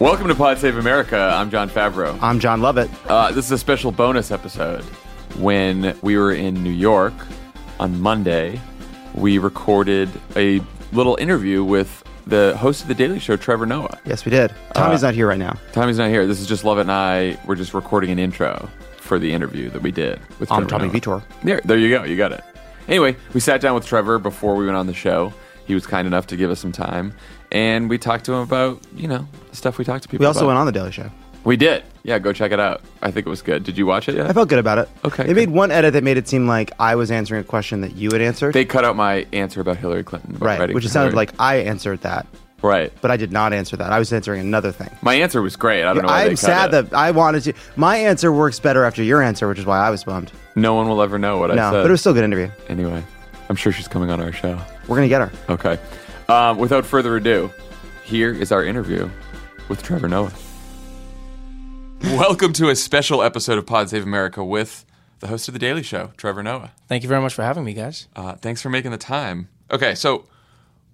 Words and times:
Welcome 0.00 0.28
to 0.28 0.34
Pod 0.34 0.56
Save 0.58 0.78
America. 0.78 1.30
I'm 1.34 1.50
Jon 1.50 1.68
Favreau. 1.68 2.18
I'm 2.22 2.40
Jon 2.40 2.62
Lovett. 2.62 2.90
Uh, 3.06 3.30
this 3.32 3.44
is 3.44 3.52
a 3.52 3.58
special 3.58 3.92
bonus 3.92 4.30
episode. 4.30 4.82
When 5.36 5.94
we 6.00 6.16
were 6.16 6.32
in 6.32 6.54
New 6.64 6.70
York 6.70 7.12
on 7.78 8.00
Monday, 8.00 8.58
we 9.14 9.36
recorded 9.36 10.08
a 10.36 10.62
little 10.92 11.16
interview 11.16 11.62
with 11.62 12.02
the 12.26 12.56
host 12.56 12.80
of 12.82 12.88
The 12.88 12.94
Daily 12.94 13.18
Show, 13.18 13.36
Trevor 13.36 13.66
Noah. 13.66 13.98
Yes, 14.06 14.24
we 14.24 14.30
did. 14.30 14.54
Tommy's 14.72 15.02
not 15.02 15.12
here 15.12 15.28
right 15.28 15.38
now. 15.38 15.58
Tommy's 15.72 15.98
not 15.98 16.08
here. 16.08 16.26
This 16.26 16.40
is 16.40 16.46
just 16.46 16.64
Lovett 16.64 16.82
and 16.82 16.92
I. 16.92 17.38
We're 17.46 17.54
just 17.54 17.74
recording 17.74 18.10
an 18.10 18.18
intro 18.18 18.70
for 18.96 19.18
the 19.18 19.30
interview 19.30 19.68
that 19.68 19.82
we 19.82 19.92
did 19.92 20.18
with 20.38 20.50
I'm 20.50 20.66
Trevor 20.66 20.86
Tommy 20.88 21.00
Noah. 21.00 21.20
Vitor. 21.20 21.22
There, 21.42 21.60
there 21.62 21.76
you 21.76 21.90
go. 21.90 22.04
You 22.04 22.16
got 22.16 22.32
it. 22.32 22.42
Anyway, 22.88 23.16
we 23.34 23.40
sat 23.40 23.60
down 23.60 23.74
with 23.74 23.84
Trevor 23.84 24.18
before 24.18 24.56
we 24.56 24.64
went 24.64 24.78
on 24.78 24.86
the 24.86 24.94
show. 24.94 25.32
He 25.70 25.74
was 25.74 25.86
kind 25.86 26.08
enough 26.08 26.26
to 26.26 26.36
give 26.36 26.50
us 26.50 26.58
some 26.58 26.72
time, 26.72 27.14
and 27.52 27.88
we 27.88 27.96
talked 27.96 28.24
to 28.24 28.32
him 28.32 28.40
about 28.40 28.80
you 28.96 29.06
know 29.06 29.28
the 29.50 29.54
stuff 29.54 29.78
we 29.78 29.84
talked 29.84 30.02
to 30.02 30.08
people. 30.08 30.24
We 30.24 30.26
also 30.26 30.40
about. 30.40 30.46
went 30.48 30.58
on 30.58 30.66
the 30.66 30.72
Daily 30.72 30.90
Show. 30.90 31.08
We 31.44 31.56
did. 31.56 31.84
Yeah, 32.02 32.18
go 32.18 32.32
check 32.32 32.50
it 32.50 32.58
out. 32.58 32.80
I 33.02 33.12
think 33.12 33.24
it 33.24 33.30
was 33.30 33.40
good. 33.40 33.62
Did 33.62 33.78
you 33.78 33.86
watch 33.86 34.08
it 34.08 34.16
yet? 34.16 34.26
I 34.28 34.32
felt 34.32 34.48
good 34.48 34.58
about 34.58 34.78
it. 34.78 34.88
Okay, 35.04 35.22
They 35.22 35.28
good. 35.28 35.36
made 35.36 35.50
one 35.50 35.70
edit 35.70 35.92
that 35.92 36.02
made 36.02 36.16
it 36.16 36.26
seem 36.26 36.48
like 36.48 36.72
I 36.80 36.96
was 36.96 37.12
answering 37.12 37.40
a 37.40 37.44
question 37.44 37.82
that 37.82 37.94
you 37.94 38.10
had 38.10 38.20
answered. 38.20 38.52
They 38.52 38.64
cut 38.64 38.84
out 38.84 38.96
my 38.96 39.28
answer 39.32 39.60
about 39.60 39.76
Hillary 39.76 40.02
Clinton. 40.02 40.34
about 40.34 40.44
right, 40.58 40.74
which 40.74 40.84
it 40.84 40.88
sounded 40.88 41.14
like 41.14 41.32
I 41.38 41.58
answered 41.58 42.00
that, 42.00 42.26
right. 42.62 42.92
but 43.00 43.12
I 43.12 43.16
did 43.16 43.30
not 43.30 43.52
answer 43.52 43.76
that. 43.76 43.92
I 43.92 44.00
was 44.00 44.12
answering 44.12 44.40
another 44.40 44.72
thing. 44.72 44.90
My 45.02 45.14
answer 45.14 45.40
was 45.40 45.54
great. 45.54 45.84
I 45.84 45.94
don't 45.94 46.02
know 46.02 46.08
why 46.08 46.24
I'm 46.24 46.34
sad 46.34 46.74
it. 46.74 46.90
that 46.90 46.96
I 46.96 47.12
wanted 47.12 47.44
to. 47.44 47.52
My 47.76 47.96
answer 47.96 48.32
works 48.32 48.58
better 48.58 48.82
after 48.84 49.04
your 49.04 49.22
answer, 49.22 49.46
which 49.46 49.60
is 49.60 49.66
why 49.66 49.78
I 49.78 49.90
was 49.90 50.02
bummed. 50.02 50.32
no 50.56 50.74
one 50.74 50.88
will 50.88 51.00
ever 51.00 51.16
know 51.16 51.38
what 51.38 51.52
I 51.52 51.54
No, 51.54 51.70
said. 51.70 51.82
but 51.82 51.86
it 51.86 51.92
was 51.92 52.00
still 52.00 52.10
a 52.12 52.16
good 52.16 52.24
interview. 52.24 52.50
anyway. 52.68 53.04
I'm 53.50 53.56
sure 53.56 53.72
she's 53.72 53.88
coming 53.88 54.10
on 54.10 54.20
our 54.20 54.30
show. 54.30 54.56
We're 54.86 54.94
gonna 54.94 55.08
get 55.08 55.28
her. 55.28 55.52
Okay. 55.52 55.76
Um, 56.28 56.56
without 56.56 56.86
further 56.86 57.16
ado, 57.16 57.50
here 58.04 58.32
is 58.32 58.52
our 58.52 58.64
interview 58.64 59.10
with 59.68 59.82
Trevor 59.82 60.06
Noah. 60.06 60.32
Welcome 62.04 62.52
to 62.52 62.68
a 62.68 62.76
special 62.76 63.24
episode 63.24 63.58
of 63.58 63.66
Pod 63.66 63.90
Save 63.90 64.04
America 64.04 64.44
with 64.44 64.86
the 65.18 65.26
host 65.26 65.48
of 65.48 65.54
The 65.54 65.58
Daily 65.58 65.82
Show, 65.82 66.12
Trevor 66.16 66.44
Noah. 66.44 66.70
Thank 66.86 67.02
you 67.02 67.08
very 67.08 67.20
much 67.20 67.34
for 67.34 67.42
having 67.42 67.64
me, 67.64 67.74
guys. 67.74 68.06
Uh, 68.14 68.36
thanks 68.36 68.62
for 68.62 68.70
making 68.70 68.92
the 68.92 68.98
time. 68.98 69.48
Okay, 69.72 69.96
so 69.96 70.26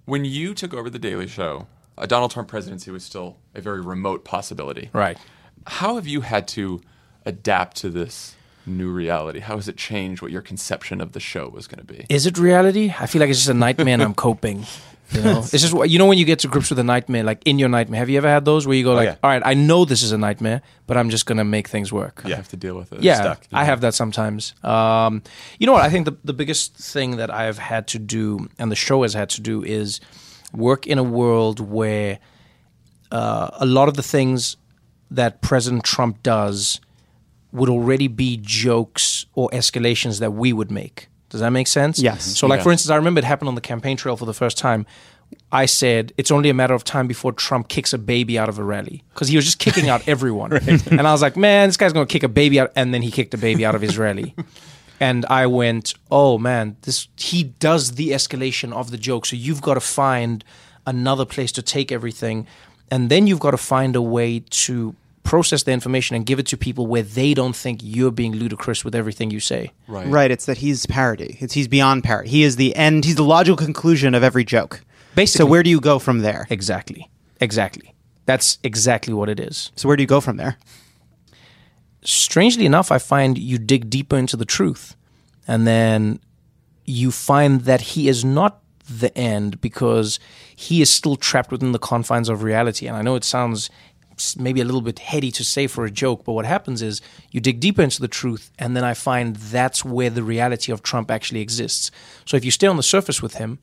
when 0.07 0.25
you 0.25 0.55
took 0.55 0.73
over 0.73 0.89
The 0.89 0.99
Daily 0.99 1.27
Show, 1.27 1.67
a 1.99 2.07
Donald 2.07 2.31
Trump 2.31 2.49
presidency 2.49 2.91
was 2.91 3.05
still 3.05 3.37
a 3.55 3.61
very 3.61 3.83
remote 3.83 4.25
possibility. 4.25 4.89
Right. 4.95 5.19
How 5.67 5.97
have 5.97 6.07
you 6.07 6.23
had 6.23 6.49
to 6.49 6.81
adapt 7.27 7.77
to 7.79 7.91
this 7.91 8.35
new 8.67 8.91
reality? 8.91 9.41
How 9.41 9.57
has 9.57 9.69
it 9.69 9.77
changed 9.77 10.23
what 10.23 10.31
your 10.31 10.43
conception 10.43 11.01
of 11.01 11.13
the 11.13 11.21
show 11.21 11.49
was 11.49 11.67
going 11.67 11.85
to 11.87 11.93
be? 11.93 12.07
Is 12.09 12.27
it 12.27 12.39
reality? 12.39 12.93
I 12.99 13.07
feel 13.07 13.21
like 13.21 13.31
it's 13.31 13.39
just 13.41 13.51
a 13.51 13.55
nightmare 13.55 13.95
and 13.95 14.03
I'm 14.03 14.15
coping. 14.15 14.67
You 15.13 15.23
know, 15.23 15.39
it's 15.53 15.63
just 15.63 15.73
you 15.89 15.99
know 15.99 16.07
when 16.07 16.19
you 16.19 16.25
get 16.25 16.41
to 16.41 16.49
grips 16.49 16.69
with 16.69 16.79
a 16.81 16.85
nightmare, 16.85 17.23
like 17.23 17.41
in 17.45 17.59
your 17.59 17.69
nightmare. 17.69 18.01
Have 18.01 18.09
you 18.09 18.17
ever 18.17 18.29
had 18.29 18.45
those 18.45 18.67
where 18.67 18.77
you 18.77 18.83
go 18.83 18.95
like, 18.95 19.07
yeah. 19.07 19.17
"All 19.23 19.31
right, 19.31 19.43
I 19.45 19.55
know 19.55 19.85
this 19.85 20.03
is 20.03 20.11
a 20.11 20.19
nightmare, 20.19 20.63
but 20.89 20.97
I'm 20.97 21.11
just 21.11 21.27
gonna 21.27 21.45
make 21.45 21.69
things 21.69 21.93
work." 21.93 22.23
You 22.25 22.35
have 22.35 22.49
to 22.49 22.57
deal 22.57 22.75
with 22.75 22.93
it. 22.93 23.03
yeah, 23.03 23.21
Stuck. 23.21 23.47
I 23.53 23.65
have 23.65 23.83
that 23.83 23.95
sometimes. 23.95 24.53
Um, 24.65 25.23
you 25.61 25.67
know 25.67 25.73
what? 25.75 25.83
I 25.83 25.91
think 25.91 26.07
the 26.07 26.17
the 26.25 26.33
biggest 26.33 26.75
thing 26.75 27.19
that 27.19 27.31
I've 27.33 27.59
had 27.59 27.87
to 27.89 28.01
do, 28.01 28.49
and 28.59 28.71
the 28.73 28.77
show 28.77 29.03
has 29.03 29.15
had 29.15 29.29
to 29.31 29.41
do, 29.41 29.63
is 29.63 30.01
work 30.53 30.89
in 30.89 30.99
a 30.99 31.05
world 31.05 31.61
where 31.61 32.19
uh, 33.13 33.51
a 33.53 33.67
lot 33.67 33.89
of 33.89 33.95
the 33.95 34.03
things 34.03 34.57
that 35.11 35.41
President 35.41 35.85
Trump 35.85 36.23
does 36.25 36.81
would 37.57 37.69
already 37.69 38.09
be 38.09 38.39
jokes 38.43 39.27
or 39.35 39.49
escalations 39.51 40.21
that 40.21 40.33
we 40.33 40.53
would 40.53 40.71
make. 40.71 41.09
Does 41.31 41.41
that 41.41 41.51
make 41.51 41.67
sense? 41.67 41.99
Yes. 41.99 42.23
So, 42.39 42.47
like 42.47 42.59
Yeah. 42.59 42.65
for 42.65 42.73
instance, 42.73 42.91
I 42.91 42.97
remember 42.97 43.19
it 43.19 43.25
happened 43.25 43.49
on 43.49 43.55
the 43.57 43.61
campaign 43.73 43.97
trail 43.97 44.17
for 44.17 44.27
the 44.27 44.35
first 44.35 44.57
time. 44.59 44.87
I 45.51 45.67
said 45.67 46.13
it's 46.17 46.31
only 46.31 46.51
a 46.51 46.55
matter 46.55 46.75
of 46.75 46.85
time 46.85 47.09
before 47.09 47.33
Trump 47.33 47.67
kicks 47.69 47.93
a 47.93 47.99
baby 47.99 48.39
out 48.39 48.49
of 48.49 48.59
a 48.61 48.65
rally 48.65 49.03
because 49.13 49.27
he 49.29 49.35
was 49.37 49.45
just 49.45 49.59
kicking 49.59 49.89
out 49.89 50.07
everyone, 50.15 50.53
and 50.53 51.01
I 51.09 51.13
was 51.13 51.21
like, 51.23 51.37
"Man, 51.37 51.69
this 51.69 51.77
guy's 51.77 51.93
going 51.93 52.07
to 52.07 52.13
kick 52.13 52.23
a 52.23 52.29
baby 52.29 52.61
out," 52.61 52.71
and 52.77 52.95
then 52.95 53.03
he 53.03 53.11
kicked 53.11 53.35
a 53.35 53.39
baby 53.39 53.67
out 53.67 53.75
of 53.75 53.81
his 53.83 53.99
rally. 53.99 54.35
And 54.99 55.27
I 55.27 55.47
went, 55.47 55.93
"Oh 56.11 56.39
man, 56.39 56.77
this 56.83 57.09
he 57.19 57.43
does 57.45 57.97
the 57.97 58.11
escalation 58.11 58.73
of 58.73 58.91
the 58.91 58.97
joke. 58.97 59.27
So 59.27 59.37
you've 59.37 59.61
got 59.61 59.75
to 59.75 59.81
find 59.81 60.43
another 60.87 61.27
place 61.27 61.53
to 61.53 61.63
take 61.63 61.93
everything, 61.93 62.47
and 62.91 63.11
then 63.11 63.27
you've 63.27 63.41
got 63.41 63.51
to 63.51 63.59
find 63.59 63.95
a 63.95 64.01
way 64.01 64.43
to 64.65 64.95
process 65.27 65.65
the 65.65 65.73
information 65.73 66.17
and 66.17 66.25
give 66.25 66.39
it 66.39 66.47
to 66.47 66.57
people 66.57 66.87
where 66.87 67.03
they 67.03 67.35
don't 67.35 67.55
think 67.57 67.81
you're 67.83 68.11
being 68.13 68.33
ludicrous 68.35 68.85
with 68.85 68.95
everything 68.95 69.31
you 69.31 69.41
say. 69.41 69.73
Right. 69.89 70.07
Right, 70.07 70.31
it's 70.31 70.47
that 70.47 70.59
he's 70.59 70.87
parody. 70.87 71.37
It's 71.41 71.53
he's 71.55 71.69
beyond 71.69 72.05
parody. 72.05 72.29
He 72.31 72.43
is 72.45 72.57
the 72.57 72.75
end. 72.77 73.05
He's 73.05 73.17
the 73.17 73.25
logical 73.25 73.57
conclusion 73.57 74.15
of 74.15 74.23
every 74.23 74.45
joke. 74.45 74.81
Basically. 75.15 75.45
So 75.45 75.47
where 75.51 75.63
do 75.63 75.71
you 75.71 75.81
go 75.81 75.99
from 75.99 76.21
there? 76.21 76.47
Exactly. 76.49 77.11
Exactly. 77.41 77.93
That's 78.25 78.59
exactly 78.63 79.13
what 79.15 79.29
it 79.29 79.39
is. 79.41 79.73
So 79.77 79.89
where 79.89 79.97
do 79.97 80.03
you 80.03 80.07
go 80.07 80.21
from 80.21 80.37
there? 80.37 80.57
strangely 82.05 82.65
enough, 82.67 82.93
I 82.93 82.99
find 82.99 83.37
you 83.37 83.59
dig 83.59 83.91
deeper 83.91 84.17
into 84.17 84.37
the 84.37 84.45
truth, 84.45 84.95
and 85.49 85.67
then 85.67 86.21
you 86.85 87.11
find 87.11 87.63
that 87.63 87.81
he 87.81 88.09
is 88.09 88.25
not 88.25 88.61
the 88.89 89.17
end 89.19 89.61
because 89.61 90.21
he 90.55 90.81
is 90.81 90.89
still 90.93 91.17
trapped 91.17 91.51
within 91.51 91.73
the 91.73 91.79
confines 91.81 92.29
of 92.29 92.45
reality. 92.45 92.87
And 92.87 92.97
I 92.97 93.03
know 93.03 93.17
it 93.17 93.25
sounds 93.25 93.69
s- 93.69 93.71
maybe 94.37 94.61
a 94.61 94.65
little 94.65 94.81
bit 94.81 94.99
heady 94.99 95.31
to 95.33 95.45
say 95.45 95.67
for 95.67 95.85
a 95.85 95.91
joke, 95.91 96.25
but 96.25 96.33
what 96.33 96.47
happens 96.47 96.83
is 96.83 97.01
you 97.31 97.41
dig 97.41 97.61
deeper 97.61 97.83
into 97.83 98.01
the 98.01 98.09
truth, 98.09 98.51
and 98.59 98.77
then 98.77 98.85
I 98.85 98.95
find 98.95 99.37
that's 99.37 99.85
where 99.85 100.11
the 100.11 100.23
reality 100.23 100.73
of 100.73 100.83
Trump 100.83 101.11
actually 101.11 101.41
exists. 101.41 101.91
So 102.25 102.37
if 102.37 102.45
you 102.45 102.51
stay 102.51 102.67
on 102.67 102.77
the 102.77 102.83
surface 102.83 103.21
with 103.21 103.35
him, 103.35 103.59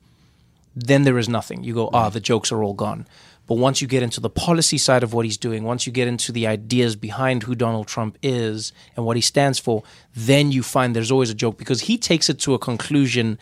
then 0.76 1.02
there 1.02 1.18
is 1.18 1.28
nothing. 1.28 1.64
You 1.64 1.74
go, 1.74 1.90
ah, 1.92 2.08
the 2.08 2.20
jokes 2.20 2.50
are 2.52 2.62
all 2.62 2.74
gone. 2.74 3.06
But 3.46 3.56
once 3.56 3.82
you 3.82 3.88
get 3.88 4.02
into 4.02 4.20
the 4.20 4.30
policy 4.30 4.78
side 4.78 5.02
of 5.02 5.12
what 5.12 5.26
he's 5.26 5.36
doing, 5.36 5.64
once 5.64 5.86
you 5.86 5.92
get 5.92 6.08
into 6.08 6.32
the 6.32 6.46
ideas 6.46 6.96
behind 6.96 7.42
who 7.42 7.54
Donald 7.54 7.86
Trump 7.86 8.16
is 8.22 8.72
and 8.96 9.04
what 9.04 9.16
he 9.16 9.22
stands 9.22 9.58
for, 9.58 9.82
then 10.16 10.50
you 10.50 10.62
find 10.62 10.96
there's 10.96 11.10
always 11.10 11.30
a 11.30 11.34
joke 11.34 11.58
because 11.58 11.82
he 11.82 11.98
takes 11.98 12.30
it 12.30 12.38
to 12.40 12.54
a 12.54 12.58
conclusion 12.58 13.38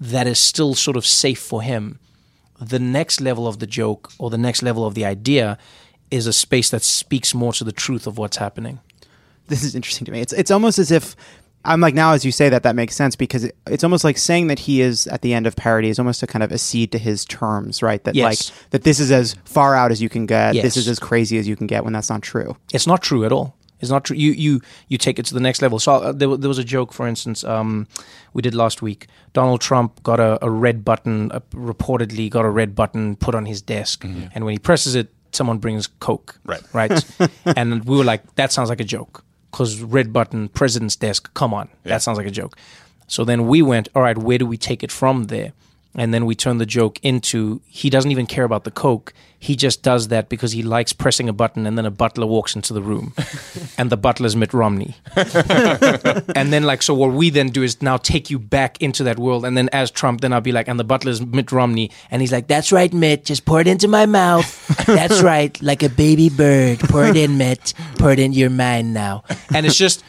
that 0.00 0.26
is 0.26 0.38
still 0.38 0.74
sort 0.74 0.96
of 0.96 1.04
safe 1.04 1.40
for 1.40 1.62
him. 1.62 1.98
The 2.60 2.78
next 2.78 3.20
level 3.20 3.48
of 3.48 3.58
the 3.58 3.66
joke 3.66 4.12
or 4.18 4.30
the 4.30 4.38
next 4.38 4.62
level 4.62 4.86
of 4.86 4.94
the 4.94 5.04
idea 5.04 5.58
is 6.12 6.26
a 6.26 6.32
space 6.32 6.70
that 6.70 6.82
speaks 6.82 7.34
more 7.34 7.52
to 7.54 7.64
the 7.64 7.72
truth 7.72 8.06
of 8.06 8.18
what's 8.18 8.36
happening. 8.36 8.78
This 9.48 9.64
is 9.64 9.74
interesting 9.74 10.04
to 10.06 10.12
me. 10.12 10.20
It's 10.20 10.32
it's 10.32 10.50
almost 10.50 10.78
as 10.78 10.90
if 10.90 11.16
I'm 11.64 11.80
like 11.80 11.94
now 11.94 12.12
as 12.12 12.24
you 12.24 12.32
say 12.32 12.48
that 12.48 12.62
that 12.64 12.74
makes 12.76 12.94
sense 12.96 13.16
because 13.16 13.44
it, 13.44 13.56
it's 13.66 13.84
almost 13.84 14.04
like 14.04 14.18
saying 14.18 14.48
that 14.48 14.58
he 14.60 14.80
is 14.80 15.06
at 15.08 15.22
the 15.22 15.32
end 15.34 15.46
of 15.46 15.56
parody 15.56 15.88
is 15.88 15.98
almost 15.98 16.22
a 16.22 16.26
kind 16.26 16.42
of 16.42 16.52
accede 16.52 16.92
to 16.92 16.98
his 16.98 17.24
terms, 17.24 17.82
right? 17.82 18.02
That 18.04 18.14
Yes. 18.14 18.24
like 18.50 18.70
that 18.70 18.82
this 18.84 19.00
is 19.00 19.10
as 19.10 19.34
far 19.44 19.74
out 19.74 19.90
as 19.90 20.00
you 20.02 20.08
can 20.08 20.26
get. 20.26 20.54
This 20.54 20.76
is 20.76 20.88
as 20.88 20.98
crazy 20.98 21.38
as 21.38 21.46
you 21.48 21.56
can 21.56 21.66
get 21.66 21.84
when 21.84 21.92
that's 21.92 22.10
not 22.10 22.22
true. 22.22 22.56
It's 22.72 22.86
not 22.86 23.02
true 23.02 23.24
at 23.24 23.32
all. 23.32 23.56
It's 23.80 23.90
not 23.90 24.04
true. 24.04 24.16
You 24.16 24.30
you 24.32 24.60
you 24.88 24.96
take 24.98 25.18
it 25.18 25.26
to 25.26 25.34
the 25.34 25.40
next 25.40 25.60
level. 25.60 25.80
So 25.80 25.94
uh, 25.94 26.12
there, 26.12 26.36
there 26.36 26.48
was 26.48 26.58
a 26.58 26.64
joke, 26.64 26.92
for 26.92 27.06
instance, 27.08 27.42
um, 27.42 27.88
we 28.32 28.40
did 28.40 28.54
last 28.54 28.80
week. 28.80 29.08
Donald 29.32 29.60
Trump 29.60 30.00
got 30.04 30.20
a, 30.20 30.38
a 30.44 30.48
red 30.48 30.84
button, 30.84 31.32
uh, 31.32 31.40
reportedly 31.52 32.30
got 32.30 32.44
a 32.44 32.50
red 32.50 32.74
button 32.76 33.16
put 33.16 33.34
on 33.34 33.44
his 33.46 33.60
desk, 33.60 34.04
and 34.04 34.44
when 34.44 34.52
he 34.52 34.58
presses 34.58 34.94
it, 34.94 35.08
someone 35.32 35.58
brings 35.58 35.86
Coke. 35.86 36.38
Right. 36.44 36.62
Right. 36.72 37.04
and 37.56 37.84
we 37.84 37.96
were 37.96 38.04
like, 38.04 38.34
that 38.36 38.52
sounds 38.52 38.68
like 38.68 38.80
a 38.80 38.84
joke, 38.84 39.24
because 39.50 39.80
red 39.80 40.12
button, 40.12 40.48
president's 40.48 40.96
desk. 40.96 41.32
Come 41.34 41.52
on, 41.54 41.68
that 41.84 42.02
sounds 42.02 42.18
like 42.18 42.26
a 42.26 42.30
joke. 42.30 42.56
So 43.06 43.24
then 43.24 43.46
we 43.46 43.60
went, 43.62 43.88
all 43.94 44.02
right, 44.02 44.16
where 44.16 44.38
do 44.38 44.46
we 44.46 44.56
take 44.56 44.82
it 44.82 44.90
from 44.90 45.24
there? 45.24 45.52
And 45.94 46.12
then 46.14 46.24
we 46.24 46.34
turn 46.34 46.58
the 46.58 46.66
joke 46.66 46.98
into 47.02 47.60
he 47.66 47.90
doesn't 47.90 48.10
even 48.10 48.26
care 48.26 48.44
about 48.44 48.64
the 48.64 48.70
Coke. 48.70 49.12
he 49.42 49.56
just 49.56 49.82
does 49.82 50.06
that 50.06 50.28
because 50.28 50.52
he 50.52 50.62
likes 50.62 50.92
pressing 50.92 51.28
a 51.28 51.32
button 51.32 51.66
and 51.66 51.76
then 51.76 51.84
a 51.84 51.90
butler 51.90 52.26
walks 52.26 52.54
into 52.54 52.72
the 52.72 52.80
room 52.80 53.12
and 53.78 53.90
the 53.90 53.96
butler's 53.96 54.36
Mitt 54.36 54.54
Romney. 54.54 54.94
and 56.36 56.52
then, 56.52 56.62
like, 56.62 56.80
so 56.80 56.94
what 56.94 57.10
we 57.10 57.28
then 57.28 57.48
do 57.48 57.64
is 57.64 57.82
now 57.82 57.96
take 57.96 58.30
you 58.30 58.38
back 58.38 58.80
into 58.80 59.02
that 59.02 59.18
world. 59.18 59.44
And 59.44 59.56
then, 59.56 59.68
as 59.72 59.90
Trump, 59.90 60.20
then 60.20 60.32
I'll 60.32 60.40
be 60.40 60.52
like, 60.52 60.68
and 60.68 60.78
the 60.78 60.84
butler's 60.84 61.20
Mitt 61.20 61.50
Romney. 61.50 61.90
And 62.12 62.22
he's 62.22 62.30
like, 62.30 62.46
that's 62.46 62.70
right, 62.70 62.92
Mitt. 62.92 63.24
Just 63.24 63.44
pour 63.44 63.60
it 63.60 63.66
into 63.66 63.88
my 63.88 64.06
mouth. 64.06 64.46
That's 64.86 65.22
right. 65.22 65.60
Like 65.60 65.82
a 65.82 65.88
baby 65.88 66.28
bird. 66.28 66.78
Pour 66.80 67.04
it 67.04 67.16
in, 67.16 67.36
Mitt. 67.36 67.74
Pour 67.98 68.12
it 68.12 68.18
in. 68.20 68.32
your 68.32 68.50
mind 68.50 68.94
now. 68.94 69.24
And 69.54 69.66
it's 69.66 69.76
just 69.76 70.04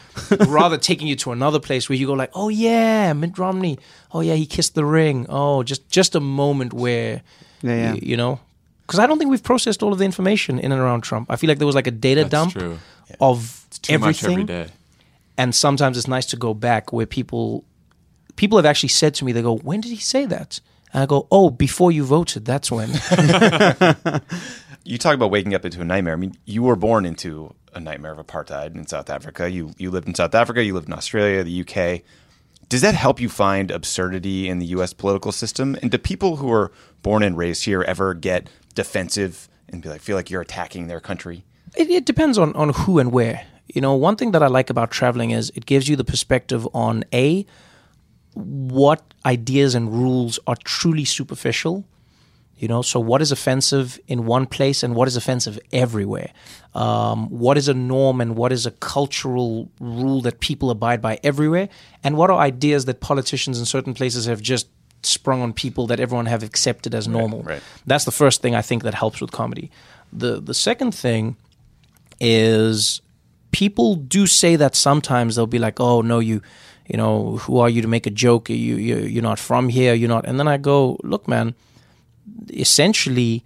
rather 0.48 0.76
taking 0.78 1.06
you 1.06 1.16
to 1.16 1.32
another 1.32 1.58
place 1.60 1.88
where 1.88 1.96
you 1.96 2.06
go, 2.06 2.12
like, 2.12 2.30
oh, 2.34 2.48
yeah, 2.48 3.12
Mitt 3.12 3.36
Romney. 3.38 3.78
Oh, 4.12 4.20
yeah, 4.20 4.34
he 4.34 4.46
kissed 4.46 4.74
the 4.74 4.84
ring. 4.84 5.26
Oh, 5.28 5.62
just, 5.62 5.88
just 5.90 6.14
a 6.14 6.20
moment 6.20 6.72
where, 6.72 7.22
Yeah, 7.62 7.74
yeah. 7.76 7.92
y- 7.92 8.00
you 8.02 8.16
know, 8.16 8.40
because 8.86 8.98
I 9.00 9.06
don't 9.06 9.18
think 9.18 9.30
we've 9.30 9.42
processed 9.42 9.82
all 9.82 9.92
of 9.92 9.98
the 9.98 10.04
information 10.04 10.58
in 10.58 10.70
and 10.72 10.80
around 10.80 11.02
Trump. 11.02 11.30
I 11.30 11.36
feel 11.36 11.48
like 11.48 11.58
there 11.58 11.66
was 11.66 11.74
like 11.76 11.86
a 11.86 11.90
data 11.90 12.22
That's 12.22 12.30
dump 12.30 12.52
true. 12.52 12.78
of 13.20 13.64
Too 13.82 13.98
much 13.98 14.22
everything 14.22 14.32
every 14.32 14.44
day. 14.66 14.72
and 15.38 15.54
sometimes 15.54 15.96
it's 15.98 16.06
nice 16.08 16.26
to 16.26 16.36
go 16.36 16.54
back 16.54 16.92
where 16.92 17.06
people 17.06 17.64
people 18.36 18.58
have 18.58 18.66
actually 18.66 18.88
said 18.90 19.14
to 19.14 19.24
me 19.24 19.32
they 19.32 19.42
go 19.42 19.56
when 19.58 19.80
did 19.80 19.90
he 19.90 19.96
say 19.96 20.26
that 20.26 20.60
and 20.92 21.02
i 21.02 21.06
go 21.06 21.26
oh 21.30 21.50
before 21.50 21.92
you 21.92 22.04
voted 22.04 22.44
that's 22.44 22.70
when 22.70 22.88
You 24.86 24.98
talk 24.98 25.14
about 25.14 25.30
waking 25.30 25.54
up 25.54 25.64
into 25.64 25.80
a 25.80 25.84
nightmare. 25.84 26.12
I 26.12 26.16
mean, 26.16 26.36
you 26.44 26.62
were 26.62 26.76
born 26.76 27.06
into 27.06 27.54
a 27.74 27.80
nightmare 27.80 28.12
of 28.12 28.24
apartheid 28.24 28.74
in 28.74 28.86
South 28.86 29.10
Africa. 29.10 29.50
You 29.50 29.72
you 29.78 29.90
lived 29.90 30.08
in 30.08 30.14
South 30.14 30.34
Africa. 30.34 30.64
You 30.64 30.74
lived 30.74 30.88
in 30.88 30.94
Australia, 30.94 31.42
the 31.44 31.60
UK. 31.60 32.02
Does 32.68 32.80
that 32.80 32.94
help 32.94 33.20
you 33.20 33.28
find 33.28 33.70
absurdity 33.70 34.48
in 34.48 34.58
the 34.58 34.66
U.S. 34.66 34.92
political 34.94 35.32
system? 35.32 35.76
And 35.82 35.90
do 35.90 35.98
people 35.98 36.36
who 36.36 36.50
are 36.50 36.72
born 37.02 37.22
and 37.22 37.36
raised 37.36 37.64
here 37.64 37.82
ever 37.82 38.14
get 38.14 38.48
defensive 38.74 39.48
and 39.68 39.82
be 39.82 39.90
like, 39.90 40.00
feel 40.00 40.16
like 40.16 40.30
you're 40.30 40.40
attacking 40.40 40.86
their 40.86 41.00
country? 41.00 41.44
it, 41.76 41.90
it 41.90 42.04
depends 42.04 42.38
on 42.38 42.54
on 42.54 42.70
who 42.70 42.98
and 42.98 43.12
where 43.12 43.44
you 43.68 43.80
know 43.80 43.94
one 43.94 44.16
thing 44.16 44.32
that 44.32 44.42
i 44.42 44.46
like 44.46 44.70
about 44.70 44.90
traveling 44.90 45.30
is 45.30 45.50
it 45.54 45.66
gives 45.66 45.88
you 45.88 45.96
the 45.96 46.04
perspective 46.04 46.66
on 46.74 47.04
a 47.12 47.46
what 48.34 49.14
ideas 49.24 49.74
and 49.74 49.92
rules 49.92 50.38
are 50.46 50.56
truly 50.64 51.04
superficial 51.04 51.84
you 52.58 52.68
know 52.68 52.82
so 52.82 53.00
what 53.00 53.20
is 53.20 53.32
offensive 53.32 53.98
in 54.06 54.26
one 54.26 54.46
place 54.46 54.82
and 54.82 54.94
what 54.94 55.08
is 55.08 55.16
offensive 55.16 55.58
everywhere 55.72 56.30
um, 56.74 57.28
what 57.28 57.56
is 57.56 57.68
a 57.68 57.74
norm 57.74 58.20
and 58.20 58.36
what 58.36 58.52
is 58.52 58.66
a 58.66 58.70
cultural 58.70 59.70
rule 59.80 60.20
that 60.20 60.40
people 60.40 60.70
abide 60.70 61.00
by 61.00 61.18
everywhere 61.22 61.68
and 62.02 62.16
what 62.16 62.30
are 62.30 62.38
ideas 62.38 62.84
that 62.84 63.00
politicians 63.00 63.58
in 63.58 63.64
certain 63.64 63.94
places 63.94 64.26
have 64.26 64.40
just 64.40 64.68
sprung 65.02 65.42
on 65.42 65.52
people 65.52 65.86
that 65.86 66.00
everyone 66.00 66.26
have 66.26 66.42
accepted 66.42 66.94
as 66.94 67.06
normal 67.06 67.42
right. 67.42 67.62
that's 67.86 68.04
the 68.04 68.12
first 68.12 68.40
thing 68.40 68.54
i 68.54 68.62
think 68.62 68.82
that 68.82 68.94
helps 68.94 69.20
with 69.20 69.30
comedy 69.30 69.70
the 70.12 70.40
the 70.40 70.54
second 70.54 70.94
thing 70.94 71.36
is 72.20 73.02
people 73.54 73.94
do 73.94 74.26
say 74.26 74.56
that 74.56 74.74
sometimes 74.74 75.36
they'll 75.36 75.46
be 75.46 75.58
like, 75.58 75.80
"Oh 75.80 76.02
no, 76.02 76.18
you, 76.18 76.42
you 76.86 76.96
know, 76.96 77.36
who 77.38 77.58
are 77.58 77.70
you 77.70 77.82
to 77.82 77.88
make 77.88 78.06
a 78.06 78.10
joke? 78.10 78.50
You, 78.50 78.56
you 78.56 78.96
you're 78.98 79.22
not 79.22 79.38
from 79.38 79.68
here. 79.68 79.94
You're 79.94 80.08
not." 80.08 80.26
And 80.26 80.38
then 80.38 80.48
I 80.48 80.56
go, 80.58 80.98
"Look, 81.02 81.28
man, 81.28 81.54
essentially, 82.50 83.44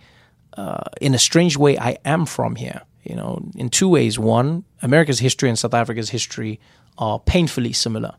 uh, 0.56 0.84
in 1.00 1.14
a 1.14 1.18
strange 1.18 1.56
way, 1.56 1.78
I 1.78 1.98
am 2.04 2.26
from 2.26 2.56
here. 2.56 2.82
You 3.04 3.16
know, 3.16 3.42
in 3.56 3.70
two 3.70 3.88
ways. 3.88 4.18
One, 4.18 4.64
America's 4.82 5.18
history 5.20 5.48
and 5.48 5.58
South 5.58 5.72
Africa's 5.74 6.10
history 6.10 6.60
are 6.98 7.18
painfully 7.18 7.72
similar. 7.72 8.14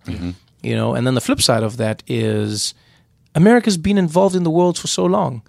You 0.61 0.75
know, 0.75 0.95
and 0.95 1.06
then 1.06 1.13
the 1.13 1.21
flip 1.21 1.41
side 1.41 1.63
of 1.63 1.77
that 1.77 2.01
is 2.07 2.73
America's 3.35 3.77
been 3.77 3.97
involved 3.97 4.35
in 4.35 4.44
the 4.44 4.50
world 4.50 4.77
for 4.77 4.88
so 4.88 5.06
long. 5.06 5.41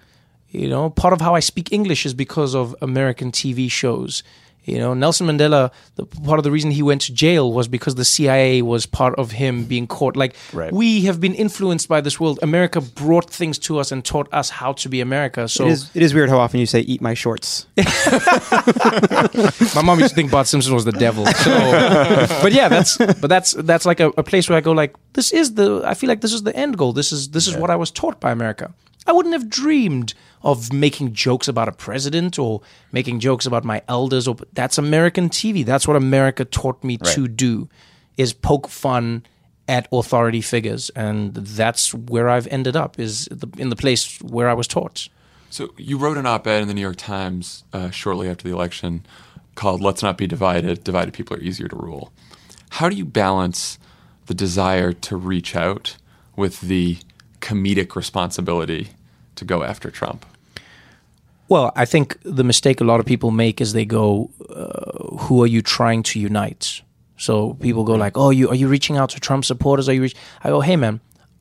You 0.50 0.68
know, 0.68 0.90
part 0.90 1.12
of 1.12 1.20
how 1.20 1.34
I 1.34 1.40
speak 1.40 1.72
English 1.72 2.04
is 2.04 2.12
because 2.12 2.54
of 2.54 2.74
American 2.82 3.30
TV 3.30 3.70
shows. 3.70 4.22
You 4.70 4.78
know, 4.78 4.94
Nelson 4.94 5.26
Mandela, 5.26 5.70
the, 5.96 6.06
part 6.06 6.38
of 6.38 6.44
the 6.44 6.50
reason 6.50 6.70
he 6.70 6.82
went 6.82 7.00
to 7.02 7.12
jail 7.12 7.52
was 7.52 7.66
because 7.68 7.96
the 7.96 8.04
CIA 8.04 8.62
was 8.62 8.86
part 8.86 9.14
of 9.18 9.32
him 9.32 9.64
being 9.64 9.86
caught. 9.86 10.16
Like, 10.16 10.36
Right. 10.52 10.72
we 10.72 11.02
have 11.02 11.20
been 11.20 11.34
influenced 11.34 11.88
by 11.88 12.00
this 12.00 12.20
world. 12.20 12.38
America 12.42 12.80
brought 12.80 13.28
things 13.28 13.58
to 13.60 13.78
us 13.80 13.90
and 13.92 14.04
taught 14.04 14.28
us 14.32 14.50
how 14.50 14.72
to 14.74 14.88
be 14.88 15.00
America. 15.00 15.48
So, 15.48 15.66
It 15.66 15.72
is, 15.72 15.90
it 15.94 16.02
is 16.02 16.14
weird 16.14 16.28
how 16.30 16.38
often 16.38 16.60
you 16.60 16.66
say 16.66 16.80
"eat 16.80 17.00
my 17.00 17.14
shorts." 17.14 17.66
my 19.74 19.82
mom 19.82 19.98
used 19.98 20.10
to 20.10 20.14
think 20.14 20.30
Bart 20.30 20.46
Simpson 20.46 20.74
was 20.74 20.84
the 20.84 20.92
devil. 20.92 21.26
So, 21.26 21.50
but 22.42 22.52
yeah, 22.52 22.68
that's 22.68 22.96
but 22.96 23.28
that's 23.28 23.52
that's 23.52 23.86
like 23.86 24.00
a, 24.00 24.08
a 24.16 24.22
place 24.22 24.48
where 24.48 24.56
I 24.58 24.60
go 24.60 24.72
like 24.72 24.94
this 25.14 25.32
is 25.32 25.54
the 25.54 25.82
I 25.84 25.94
feel 25.94 26.08
like 26.08 26.20
this 26.20 26.32
is 26.32 26.42
the 26.42 26.54
end 26.56 26.76
goal. 26.76 26.92
This 26.92 27.12
is 27.12 27.30
this 27.30 27.46
is 27.46 27.56
what 27.56 27.70
I 27.70 27.76
was 27.76 27.90
taught 27.90 28.20
by 28.20 28.30
America. 28.30 28.72
I 29.06 29.12
wouldn't 29.12 29.32
have 29.32 29.48
dreamed 29.48 30.14
of 30.42 30.72
making 30.72 31.12
jokes 31.12 31.48
about 31.48 31.68
a 31.68 31.72
president 31.72 32.38
or 32.38 32.62
making 32.92 33.20
jokes 33.20 33.46
about 33.46 33.64
my 33.64 33.82
elders 33.88 34.26
or 34.28 34.36
that's 34.52 34.78
American 34.78 35.28
TV. 35.28 35.64
That's 35.64 35.86
what 35.86 35.96
America 35.96 36.44
taught 36.44 36.82
me 36.82 36.96
to 36.98 37.28
do 37.28 37.68
is 38.16 38.32
poke 38.32 38.68
fun 38.68 39.24
at 39.68 39.86
authority 39.92 40.40
figures 40.40 40.90
and 40.90 41.34
that's 41.34 41.94
where 41.94 42.28
I've 42.28 42.46
ended 42.48 42.76
up 42.76 42.98
is 42.98 43.26
the, 43.30 43.48
in 43.56 43.70
the 43.70 43.76
place 43.76 44.20
where 44.20 44.48
I 44.48 44.54
was 44.54 44.66
taught. 44.66 45.08
So 45.50 45.74
you 45.76 45.98
wrote 45.98 46.16
an 46.16 46.26
op-ed 46.26 46.62
in 46.62 46.68
the 46.68 46.74
New 46.74 46.80
York 46.80 46.96
Times 46.96 47.64
uh, 47.72 47.90
shortly 47.90 48.28
after 48.28 48.44
the 48.44 48.54
election 48.54 49.04
called 49.56 49.80
"Let's 49.80 50.02
Not 50.02 50.16
Be 50.16 50.26
Divided. 50.26 50.84
Divided 50.84 51.12
People 51.12 51.36
Are 51.36 51.40
Easier 51.40 51.68
to 51.68 51.76
Rule." 51.76 52.12
How 52.74 52.88
do 52.88 52.96
you 52.96 53.04
balance 53.04 53.78
the 54.26 54.34
desire 54.34 54.92
to 54.92 55.16
reach 55.16 55.56
out 55.56 55.96
with 56.36 56.60
the 56.60 56.98
comedic 57.40 57.96
responsibility 57.96 58.88
to 59.36 59.44
go 59.44 59.62
after 59.62 59.90
Trump? 59.90 60.26
Well, 61.48 61.72
I 61.74 61.84
think 61.84 62.16
the 62.22 62.44
mistake 62.44 62.80
a 62.80 62.84
lot 62.84 63.00
of 63.00 63.06
people 63.06 63.30
make 63.32 63.60
is 63.60 63.72
they 63.72 63.84
go, 63.84 64.30
uh, 64.48 65.16
"Who 65.24 65.42
are 65.42 65.48
you 65.48 65.62
trying 65.62 66.04
to 66.04 66.20
unite?" 66.20 66.82
So 67.16 67.54
people 67.54 67.82
go 67.84 67.94
like, 67.94 68.16
"Oh, 68.16 68.30
you 68.30 68.48
are 68.48 68.54
you 68.54 68.68
reaching 68.68 68.96
out 68.96 69.10
to 69.10 69.20
Trump 69.20 69.44
supporters? 69.44 69.88
Are 69.88 69.94
you?" 69.94 70.02
Reach-? 70.02 70.16
I 70.44 70.48
go, 70.48 70.60
"Hey, 70.60 70.76
man, 70.76 71.00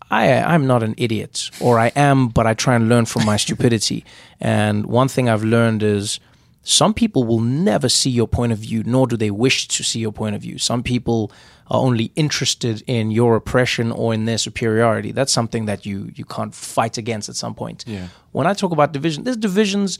I 0.09 0.41
I'm 0.53 0.65
not 0.65 0.81
an 0.83 0.95
idiot, 0.97 1.51
or 1.59 1.77
I 1.77 1.91
am, 1.95 2.29
but 2.29 2.47
I 2.47 2.53
try 2.55 2.75
and 2.75 2.89
learn 2.89 3.05
from 3.05 3.25
my 3.25 3.37
stupidity. 3.37 4.03
And 4.39 4.85
one 4.87 5.09
thing 5.09 5.29
I've 5.29 5.43
learned 5.43 5.83
is." 5.83 6.19
Some 6.61 6.93
people 6.93 7.23
will 7.23 7.39
never 7.39 7.89
see 7.89 8.11
your 8.11 8.27
point 8.27 8.51
of 8.51 8.59
view, 8.59 8.83
nor 8.85 9.07
do 9.07 9.17
they 9.17 9.31
wish 9.31 9.67
to 9.69 9.83
see 9.83 9.99
your 9.99 10.11
point 10.11 10.35
of 10.35 10.41
view. 10.41 10.57
Some 10.57 10.83
people 10.83 11.31
are 11.69 11.79
only 11.79 12.11
interested 12.15 12.83
in 12.87 13.11
your 13.11 13.35
oppression 13.35 13.91
or 13.91 14.13
in 14.13 14.25
their 14.25 14.37
superiority. 14.37 15.11
That's 15.11 15.31
something 15.31 15.65
that 15.65 15.85
you 15.85 16.11
you 16.15 16.25
can't 16.25 16.53
fight 16.55 16.97
against 16.97 17.29
at 17.29 17.35
some 17.35 17.53
point. 17.53 17.83
Yeah. 17.87 18.07
When 18.31 18.47
I 18.47 18.53
talk 18.53 18.71
about 18.71 18.91
division, 18.91 19.23
there's 19.23 19.37
divisions 19.37 19.99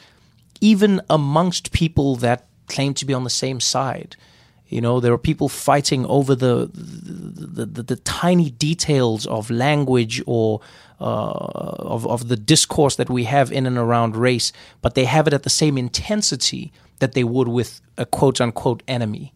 even 0.61 1.01
amongst 1.09 1.71
people 1.71 2.15
that 2.17 2.47
claim 2.67 2.93
to 2.93 3.05
be 3.05 3.13
on 3.13 3.23
the 3.23 3.29
same 3.29 3.59
side. 3.59 4.15
You 4.67 4.81
know, 4.81 4.99
there 4.99 5.11
are 5.13 5.17
people 5.17 5.49
fighting 5.49 6.05
over 6.05 6.35
the 6.35 6.69
the, 6.73 7.65
the, 7.65 7.83
the 7.83 7.95
tiny 7.97 8.49
details 8.51 9.25
of 9.25 9.49
language 9.49 10.21
or 10.25 10.61
uh, 10.99 11.31
of 11.93 12.05
of 12.05 12.27
the 12.27 12.35
discourse 12.35 12.95
that 12.95 13.09
we 13.09 13.23
have 13.23 13.51
in 13.51 13.65
and 13.65 13.77
around 13.77 14.15
race, 14.15 14.51
but 14.81 14.93
they 14.95 15.05
have 15.05 15.27
it 15.27 15.33
at 15.33 15.43
the 15.43 15.49
same 15.49 15.77
intensity 15.77 16.71
that 16.99 17.13
they 17.13 17.23
would 17.23 17.47
with 17.47 17.81
a 17.97 18.05
quote 18.05 18.41
unquote 18.41 18.83
enemy. 18.87 19.33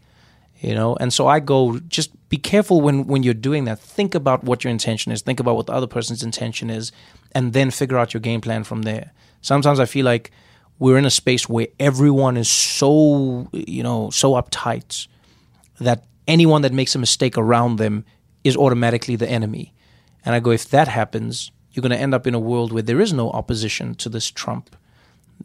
You 0.64 0.74
know, 0.74 0.96
and 0.96 1.12
so 1.12 1.28
I 1.28 1.42
go 1.42 1.80
just 1.90 2.12
be 2.30 2.38
careful 2.38 2.80
when 2.80 3.06
when 3.06 3.22
you're 3.22 3.34
doing 3.34 3.66
that. 3.66 3.80
Think 3.80 4.16
about 4.16 4.46
what 4.46 4.64
your 4.64 4.72
intention 4.72 5.12
is. 5.12 5.22
Think 5.22 5.42
about 5.42 5.58
what 5.58 5.66
the 5.66 5.74
other 5.74 5.88
person's 5.88 6.24
intention 6.24 6.70
is, 6.70 6.94
and 7.34 7.52
then 7.52 7.70
figure 7.70 7.98
out 7.98 8.14
your 8.14 8.22
game 8.22 8.40
plan 8.40 8.64
from 8.64 8.84
there. 8.84 9.12
Sometimes 9.42 9.78
I 9.82 9.86
feel 9.86 10.06
like 10.06 10.32
we're 10.80 10.98
in 10.98 11.04
a 11.04 11.10
space 11.10 11.50
where 11.50 11.68
everyone 11.82 12.38
is 12.38 12.50
so 12.50 13.50
you 13.52 13.84
know 13.84 14.10
so 14.10 14.34
uptight 14.34 15.08
that 15.82 16.06
anyone 16.30 16.62
that 16.62 16.72
makes 16.72 16.96
a 16.96 17.00
mistake 17.00 17.38
around 17.38 17.76
them 17.76 18.06
is 18.46 18.56
automatically 18.56 19.18
the 19.18 19.30
enemy. 19.30 19.74
And 20.26 20.34
I 20.34 20.40
go, 20.40 20.52
if 20.52 20.70
that 20.70 20.88
happens, 20.88 21.52
you're 21.72 21.82
going 21.82 21.92
to 21.92 22.00
end 22.00 22.14
up 22.14 22.26
in 22.26 22.34
a 22.34 22.40
world 22.40 22.72
where 22.72 22.84
there 22.84 23.02
is 23.02 23.12
no 23.12 23.32
opposition 23.32 23.96
to 23.96 24.08
this 24.08 24.32
Trump. 24.32 24.76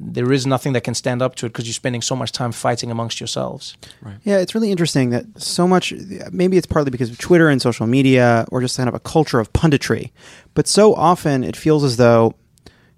There 0.00 0.32
is 0.32 0.46
nothing 0.46 0.74
that 0.74 0.82
can 0.84 0.94
stand 0.94 1.22
up 1.22 1.34
to 1.36 1.46
it 1.46 1.48
because 1.50 1.66
you're 1.66 1.72
spending 1.74 2.02
so 2.02 2.14
much 2.14 2.30
time 2.32 2.52
fighting 2.52 2.90
amongst 2.90 3.18
yourselves. 3.20 3.76
Yeah, 4.24 4.38
it's 4.38 4.54
really 4.54 4.70
interesting 4.70 5.10
that 5.10 5.24
so 5.40 5.66
much. 5.66 5.92
Maybe 6.30 6.56
it's 6.56 6.66
partly 6.66 6.90
because 6.90 7.10
of 7.10 7.18
Twitter 7.18 7.48
and 7.48 7.60
social 7.60 7.86
media, 7.86 8.46
or 8.52 8.60
just 8.60 8.76
kind 8.76 8.88
of 8.88 8.94
a 8.94 9.00
culture 9.00 9.40
of 9.40 9.52
punditry. 9.52 10.10
But 10.54 10.68
so 10.68 10.94
often 10.94 11.42
it 11.42 11.56
feels 11.56 11.82
as 11.82 11.96
though 11.96 12.34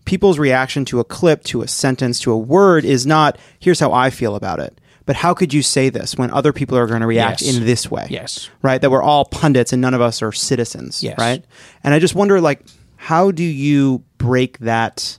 people's 0.04 0.38
reaction 0.38 0.84
to 0.86 1.00
a 1.00 1.04
clip, 1.04 1.44
to 1.44 1.62
a 1.62 1.68
sentence, 1.68 2.20
to 2.20 2.32
a 2.32 2.38
word 2.38 2.84
is 2.84 3.06
not 3.06 3.38
"Here's 3.58 3.80
how 3.80 3.92
I 3.92 4.10
feel 4.10 4.34
about 4.34 4.60
it," 4.60 4.78
but 5.06 5.16
"How 5.16 5.32
could 5.32 5.54
you 5.54 5.62
say 5.62 5.88
this 5.88 6.16
when 6.18 6.30
other 6.30 6.52
people 6.52 6.76
are 6.76 6.86
going 6.86 7.00
to 7.00 7.06
react 7.06 7.40
Yes. 7.40 7.56
in 7.56 7.64
this 7.64 7.90
way?" 7.90 8.08
Yes. 8.10 8.50
right. 8.60 8.80
That 8.80 8.90
we're 8.90 9.02
all 9.02 9.24
pundits 9.24 9.72
and 9.72 9.80
none 9.80 9.94
of 9.94 10.00
us 10.02 10.20
are 10.20 10.32
citizens. 10.32 11.02
Yes. 11.02 11.18
right. 11.18 11.42
And 11.82 11.94
I 11.94 11.98
just 11.98 12.14
wonder, 12.14 12.40
like, 12.42 12.60
how 12.96 13.30
do 13.30 13.44
you 13.44 14.02
break 14.18 14.58
that 14.58 15.18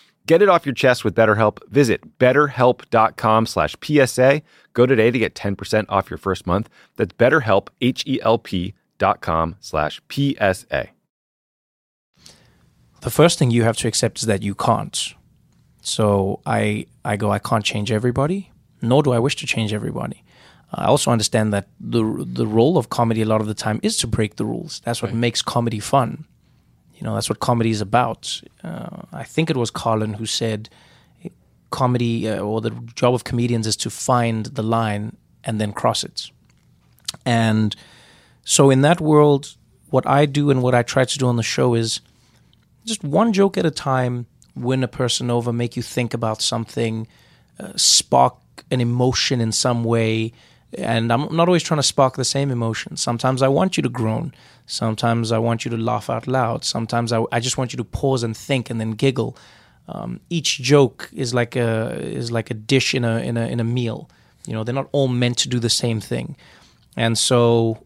Get 0.27 0.41
it 0.41 0.49
off 0.49 0.65
your 0.65 0.75
chest 0.75 1.03
with 1.03 1.15
BetterHelp. 1.15 1.57
Visit 1.69 2.17
betterhelp.com 2.19 3.45
slash 3.45 3.75
PSA. 3.83 4.41
Go 4.73 4.85
today 4.85 5.11
to 5.11 5.19
get 5.19 5.33
10% 5.35 5.85
off 5.89 6.09
your 6.09 6.17
first 6.17 6.45
month. 6.47 6.69
That's 6.95 7.13
betterhelp, 7.13 7.67
H-E-L-P 7.81 8.73
dot 8.97 9.21
com 9.21 9.55
slash 9.59 9.99
PSA. 10.11 10.89
the 13.01 13.09
first 13.09 13.39
thing 13.39 13.49
you 13.51 13.63
have 13.63 13.77
to 13.77 13.87
accept 13.87 14.19
is 14.19 14.25
that 14.27 14.43
you 14.43 14.53
can't. 14.53 15.15
So 15.81 16.39
I 16.45 16.85
I 17.03 17.17
go 17.17 17.31
I 17.31 17.39
can't 17.39 17.65
change 17.65 17.91
everybody, 17.91 18.51
nor 18.81 19.01
do 19.01 19.11
I 19.11 19.19
wish 19.19 19.35
to 19.37 19.47
change 19.47 19.73
everybody. 19.73 20.23
I 20.71 20.85
also 20.85 21.09
understand 21.11 21.51
that 21.53 21.67
the 21.79 22.03
the 22.25 22.45
role 22.45 22.77
of 22.77 22.89
comedy 22.89 23.23
a 23.23 23.25
lot 23.25 23.41
of 23.41 23.47
the 23.47 23.55
time 23.55 23.79
is 23.81 23.97
to 23.97 24.07
break 24.07 24.35
the 24.35 24.45
rules. 24.45 24.81
That's 24.85 25.01
what 25.01 25.13
makes 25.13 25.41
comedy 25.41 25.79
fun. 25.79 26.25
You 27.01 27.07
know, 27.07 27.15
that's 27.15 27.29
what 27.29 27.39
comedy 27.39 27.71
is 27.71 27.81
about. 27.81 28.41
Uh, 28.63 29.01
I 29.11 29.23
think 29.23 29.49
it 29.49 29.57
was 29.57 29.71
Carlin 29.71 30.13
who 30.13 30.27
said 30.27 30.69
comedy 31.71 32.29
uh, 32.29 32.39
or 32.39 32.61
the 32.61 32.69
job 32.95 33.15
of 33.15 33.23
comedians 33.23 33.65
is 33.65 33.75
to 33.77 33.89
find 33.89 34.45
the 34.45 34.61
line 34.61 35.17
and 35.43 35.59
then 35.59 35.73
cross 35.73 36.03
it. 36.03 36.29
And 37.25 37.75
so 38.45 38.69
in 38.69 38.81
that 38.81 39.01
world, 39.01 39.55
what 39.89 40.05
I 40.05 40.27
do 40.27 40.51
and 40.51 40.61
what 40.61 40.75
I 40.75 40.83
try 40.83 41.05
to 41.05 41.17
do 41.17 41.27
on 41.27 41.37
the 41.37 41.43
show 41.43 41.73
is 41.73 42.01
just 42.85 43.03
one 43.03 43.33
joke 43.33 43.57
at 43.57 43.65
a 43.65 43.71
time, 43.71 44.27
win 44.55 44.83
a 44.83 44.87
person 44.87 45.31
over, 45.31 45.51
make 45.51 45.75
you 45.75 45.81
think 45.81 46.13
about 46.13 46.39
something, 46.39 47.07
uh, 47.59 47.71
spark 47.75 48.35
an 48.69 48.79
emotion 48.79 49.41
in 49.41 49.51
some 49.51 49.83
way. 49.83 50.33
And 50.77 51.11
I'm 51.11 51.35
not 51.35 51.47
always 51.47 51.63
trying 51.63 51.79
to 51.79 51.83
spark 51.83 52.15
the 52.15 52.25
same 52.25 52.51
emotion. 52.51 52.95
Sometimes 52.95 53.41
I 53.41 53.47
want 53.47 53.75
you 53.75 53.81
to 53.83 53.89
groan. 53.89 54.33
Sometimes 54.71 55.33
I 55.33 55.37
want 55.37 55.65
you 55.65 55.71
to 55.71 55.75
laugh 55.75 56.09
out 56.09 56.27
loud. 56.27 56.63
Sometimes 56.63 57.11
I, 57.11 57.25
I 57.29 57.41
just 57.41 57.57
want 57.57 57.73
you 57.73 57.77
to 57.77 57.83
pause 57.83 58.23
and 58.23 58.35
think 58.37 58.69
and 58.69 58.79
then 58.79 58.91
giggle. 58.91 59.35
Um, 59.89 60.21
each 60.29 60.61
joke 60.61 61.09
is 61.11 61.33
like 61.33 61.57
a 61.57 61.99
is 61.99 62.31
like 62.31 62.49
a 62.51 62.53
dish 62.53 62.95
in 62.95 63.03
a 63.03 63.17
in 63.17 63.35
a 63.35 63.47
in 63.47 63.59
a 63.59 63.65
meal. 63.65 64.09
You 64.47 64.53
know, 64.53 64.63
they're 64.63 64.73
not 64.73 64.87
all 64.93 65.09
meant 65.09 65.37
to 65.39 65.49
do 65.49 65.59
the 65.59 65.69
same 65.69 65.99
thing. 65.99 66.37
And 66.95 67.17
so, 67.17 67.83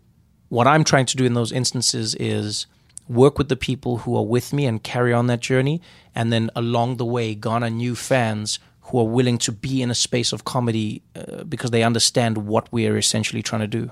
what 0.49 0.67
I'm 0.67 0.83
trying 0.83 1.07
to 1.07 1.17
do 1.17 1.25
in 1.25 1.33
those 1.33 1.51
instances 1.51 2.13
is 2.19 2.67
work 3.09 3.39
with 3.39 3.49
the 3.49 3.55
people 3.55 3.97
who 3.97 4.15
are 4.15 4.25
with 4.25 4.53
me 4.53 4.67
and 4.67 4.83
carry 4.83 5.11
on 5.11 5.25
that 5.25 5.39
journey, 5.39 5.81
and 6.13 6.31
then 6.31 6.51
along 6.55 6.97
the 6.97 7.05
way 7.05 7.33
garner 7.33 7.71
new 7.71 7.95
fans 7.95 8.59
who 8.81 8.99
are 8.99 9.07
willing 9.07 9.39
to 9.39 9.51
be 9.51 9.81
in 9.81 9.89
a 9.89 9.95
space 9.95 10.31
of 10.31 10.45
comedy 10.45 11.01
uh, 11.15 11.43
because 11.45 11.71
they 11.71 11.81
understand 11.81 12.37
what 12.37 12.71
we 12.71 12.85
are 12.85 12.95
essentially 12.95 13.41
trying 13.41 13.61
to 13.61 13.67
do. 13.67 13.91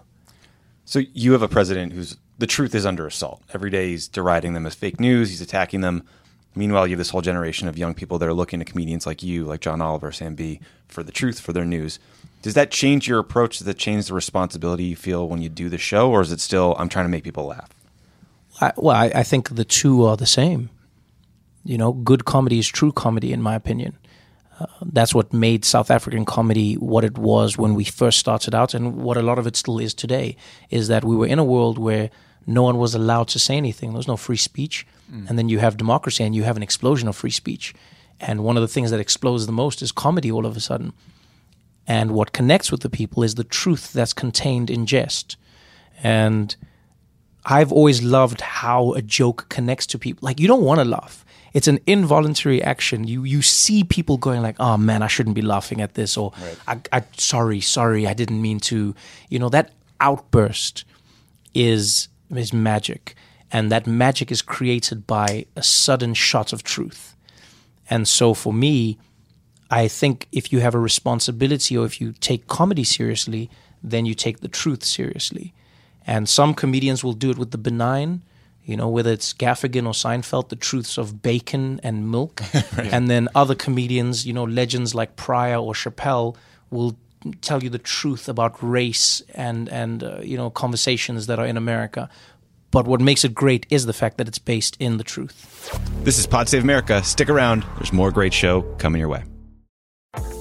So 0.85 1.01
you 1.13 1.31
have 1.31 1.41
a 1.41 1.47
president 1.47 1.93
who's 1.93 2.17
the 2.43 2.47
truth 2.47 2.75
is 2.75 2.85
under 2.85 3.07
assault. 3.07 3.41
Every 3.53 3.69
day 3.69 3.91
he's 3.91 4.09
deriding 4.09 4.51
them 4.51 4.65
as 4.65 4.75
fake 4.75 4.99
news. 4.99 5.29
He's 5.29 5.39
attacking 5.39 5.79
them. 5.79 6.03
Meanwhile, 6.55 6.87
you 6.87 6.91
have 6.91 6.97
this 6.97 7.11
whole 7.11 7.21
generation 7.21 7.69
of 7.69 7.77
young 7.77 7.93
people 7.93 8.19
that 8.19 8.27
are 8.27 8.33
looking 8.33 8.59
to 8.59 8.65
comedians 8.65 9.05
like 9.05 9.23
you, 9.23 9.45
like 9.45 9.61
John 9.61 9.81
Oliver, 9.81 10.11
Sam 10.11 10.35
Bee, 10.35 10.59
for 10.89 11.03
the 11.03 11.11
truth, 11.13 11.39
for 11.39 11.53
their 11.53 11.63
news. 11.63 11.99
Does 12.41 12.53
that 12.55 12.69
change 12.69 13.07
your 13.07 13.19
approach? 13.19 13.59
Does 13.59 13.65
that 13.65 13.77
change 13.77 14.07
the 14.07 14.13
responsibility 14.13 14.83
you 14.83 14.97
feel 14.97 15.29
when 15.29 15.41
you 15.41 15.47
do 15.47 15.69
the 15.69 15.77
show, 15.77 16.11
or 16.11 16.19
is 16.19 16.33
it 16.33 16.41
still 16.41 16.75
I'm 16.77 16.89
trying 16.89 17.05
to 17.05 17.09
make 17.09 17.23
people 17.23 17.45
laugh? 17.45 17.69
I, 18.59 18.73
well, 18.75 18.97
I, 18.97 19.05
I 19.15 19.23
think 19.23 19.55
the 19.55 19.63
two 19.63 20.03
are 20.03 20.17
the 20.17 20.25
same. 20.25 20.69
You 21.63 21.77
know, 21.77 21.93
good 21.93 22.25
comedy 22.25 22.59
is 22.59 22.67
true 22.67 22.91
comedy, 22.91 23.31
in 23.31 23.41
my 23.41 23.55
opinion. 23.55 23.97
Uh, 24.59 24.65
that's 24.91 25.15
what 25.15 25.33
made 25.33 25.65
South 25.65 25.89
African 25.89 26.25
comedy 26.25 26.75
what 26.75 27.03
it 27.03 27.17
was 27.17 27.57
when 27.57 27.73
we 27.73 27.83
first 27.83 28.19
started 28.19 28.53
out, 28.53 28.73
and 28.73 28.97
what 28.97 29.17
a 29.17 29.21
lot 29.21 29.39
of 29.39 29.47
it 29.47 29.55
still 29.55 29.79
is 29.79 29.93
today. 29.93 30.35
Is 30.69 30.87
that 30.87 31.03
we 31.03 31.15
were 31.15 31.27
in 31.27 31.39
a 31.39 31.43
world 31.43 31.77
where 31.77 32.09
no 32.45 32.63
one 32.63 32.77
was 32.77 32.93
allowed 32.93 33.29
to 33.29 33.39
say 33.39 33.55
anything. 33.57 33.89
There 33.89 33.97
was 33.97 34.07
no 34.07 34.17
free 34.17 34.37
speech, 34.37 34.85
and 35.27 35.37
then 35.37 35.49
you 35.49 35.59
have 35.59 35.77
democracy, 35.77 36.23
and 36.23 36.35
you 36.35 36.43
have 36.43 36.57
an 36.57 36.63
explosion 36.63 37.07
of 37.07 37.15
free 37.15 37.31
speech. 37.31 37.73
And 38.19 38.43
one 38.43 38.57
of 38.57 38.61
the 38.61 38.67
things 38.67 38.91
that 38.91 38.99
explodes 38.99 39.45
the 39.45 39.51
most 39.51 39.81
is 39.81 39.91
comedy. 39.91 40.31
All 40.31 40.45
of 40.45 40.55
a 40.55 40.59
sudden, 40.59 40.93
and 41.87 42.11
what 42.11 42.31
connects 42.31 42.71
with 42.71 42.81
the 42.81 42.89
people 42.89 43.23
is 43.23 43.35
the 43.35 43.43
truth 43.43 43.91
that's 43.93 44.13
contained 44.13 44.69
in 44.69 44.85
jest. 44.85 45.37
And 46.01 46.55
I've 47.45 47.71
always 47.71 48.01
loved 48.01 48.41
how 48.41 48.93
a 48.93 49.01
joke 49.01 49.47
connects 49.49 49.85
to 49.87 49.99
people. 49.99 50.25
Like 50.25 50.39
you 50.39 50.47
don't 50.47 50.63
want 50.63 50.79
to 50.79 50.85
laugh. 50.85 51.22
It's 51.53 51.67
an 51.67 51.79
involuntary 51.85 52.63
action. 52.63 53.05
You 53.05 53.23
you 53.23 53.41
see 53.41 53.83
people 53.83 54.17
going 54.17 54.41
like, 54.41 54.55
"Oh 54.59 54.77
man, 54.77 55.03
I 55.03 55.07
shouldn't 55.07 55.35
be 55.35 55.41
laughing 55.41 55.81
at 55.81 55.93
this," 55.93 56.17
or 56.17 56.33
I, 56.67 56.79
"I 56.91 57.03
sorry, 57.17 57.61
sorry, 57.61 58.07
I 58.07 58.13
didn't 58.13 58.41
mean 58.41 58.59
to." 58.61 58.95
You 59.29 59.39
know 59.39 59.49
that 59.49 59.71
outburst 59.99 60.83
is 61.53 62.07
is 62.35 62.53
magic, 62.53 63.15
and 63.51 63.71
that 63.71 63.85
magic 63.85 64.31
is 64.31 64.41
created 64.41 65.05
by 65.05 65.45
a 65.55 65.63
sudden 65.63 66.13
shot 66.13 66.53
of 66.53 66.63
truth. 66.63 67.15
And 67.89 68.07
so 68.07 68.33
for 68.33 68.53
me, 68.53 68.97
I 69.69 69.87
think 69.87 70.27
if 70.31 70.51
you 70.51 70.59
have 70.59 70.75
a 70.75 70.79
responsibility 70.79 71.77
or 71.77 71.85
if 71.85 72.01
you 72.01 72.13
take 72.13 72.47
comedy 72.47 72.83
seriously, 72.83 73.49
then 73.83 74.05
you 74.05 74.15
take 74.15 74.39
the 74.39 74.47
truth 74.47 74.83
seriously. 74.83 75.53
And 76.05 76.27
some 76.27 76.53
comedians 76.53 77.03
will 77.03 77.13
do 77.13 77.29
it 77.29 77.37
with 77.37 77.51
the 77.51 77.57
benign, 77.57 78.23
you 78.65 78.77
know, 78.77 78.87
whether 78.87 79.11
it's 79.11 79.33
Gaffigan 79.33 79.85
or 79.85 79.93
Seinfeld, 79.93 80.49
the 80.49 80.55
truths 80.55 80.97
of 80.97 81.21
bacon 81.21 81.79
and 81.83 82.09
milk. 82.09 82.41
And 82.77 83.09
then 83.09 83.27
other 83.35 83.55
comedians, 83.55 84.25
you 84.25 84.33
know, 84.33 84.43
legends 84.43 84.93
like 84.93 85.15
Pryor 85.15 85.57
or 85.57 85.73
Chappelle 85.73 86.35
will 86.69 86.95
tell 87.41 87.63
you 87.63 87.69
the 87.69 87.79
truth 87.79 88.27
about 88.27 88.61
race 88.61 89.21
and, 89.33 89.69
and 89.69 90.03
uh, 90.03 90.19
you 90.21 90.37
know, 90.37 90.49
conversations 90.49 91.27
that 91.27 91.39
are 91.39 91.45
in 91.45 91.57
America. 91.57 92.09
But 92.71 92.87
what 92.87 93.01
makes 93.01 93.23
it 93.23 93.33
great 93.33 93.65
is 93.69 93.85
the 93.85 93.93
fact 93.93 94.17
that 94.17 94.27
it's 94.27 94.39
based 94.39 94.75
in 94.79 94.97
the 94.97 95.03
truth. 95.03 95.69
This 96.03 96.17
is 96.17 96.25
Pod 96.25 96.49
Save 96.49 96.63
America. 96.63 97.03
Stick 97.03 97.29
around. 97.29 97.65
There's 97.77 97.93
more 97.93 98.11
great 98.11 98.33
show 98.33 98.63
coming 98.77 98.99
your 98.99 99.09
way. 99.09 99.23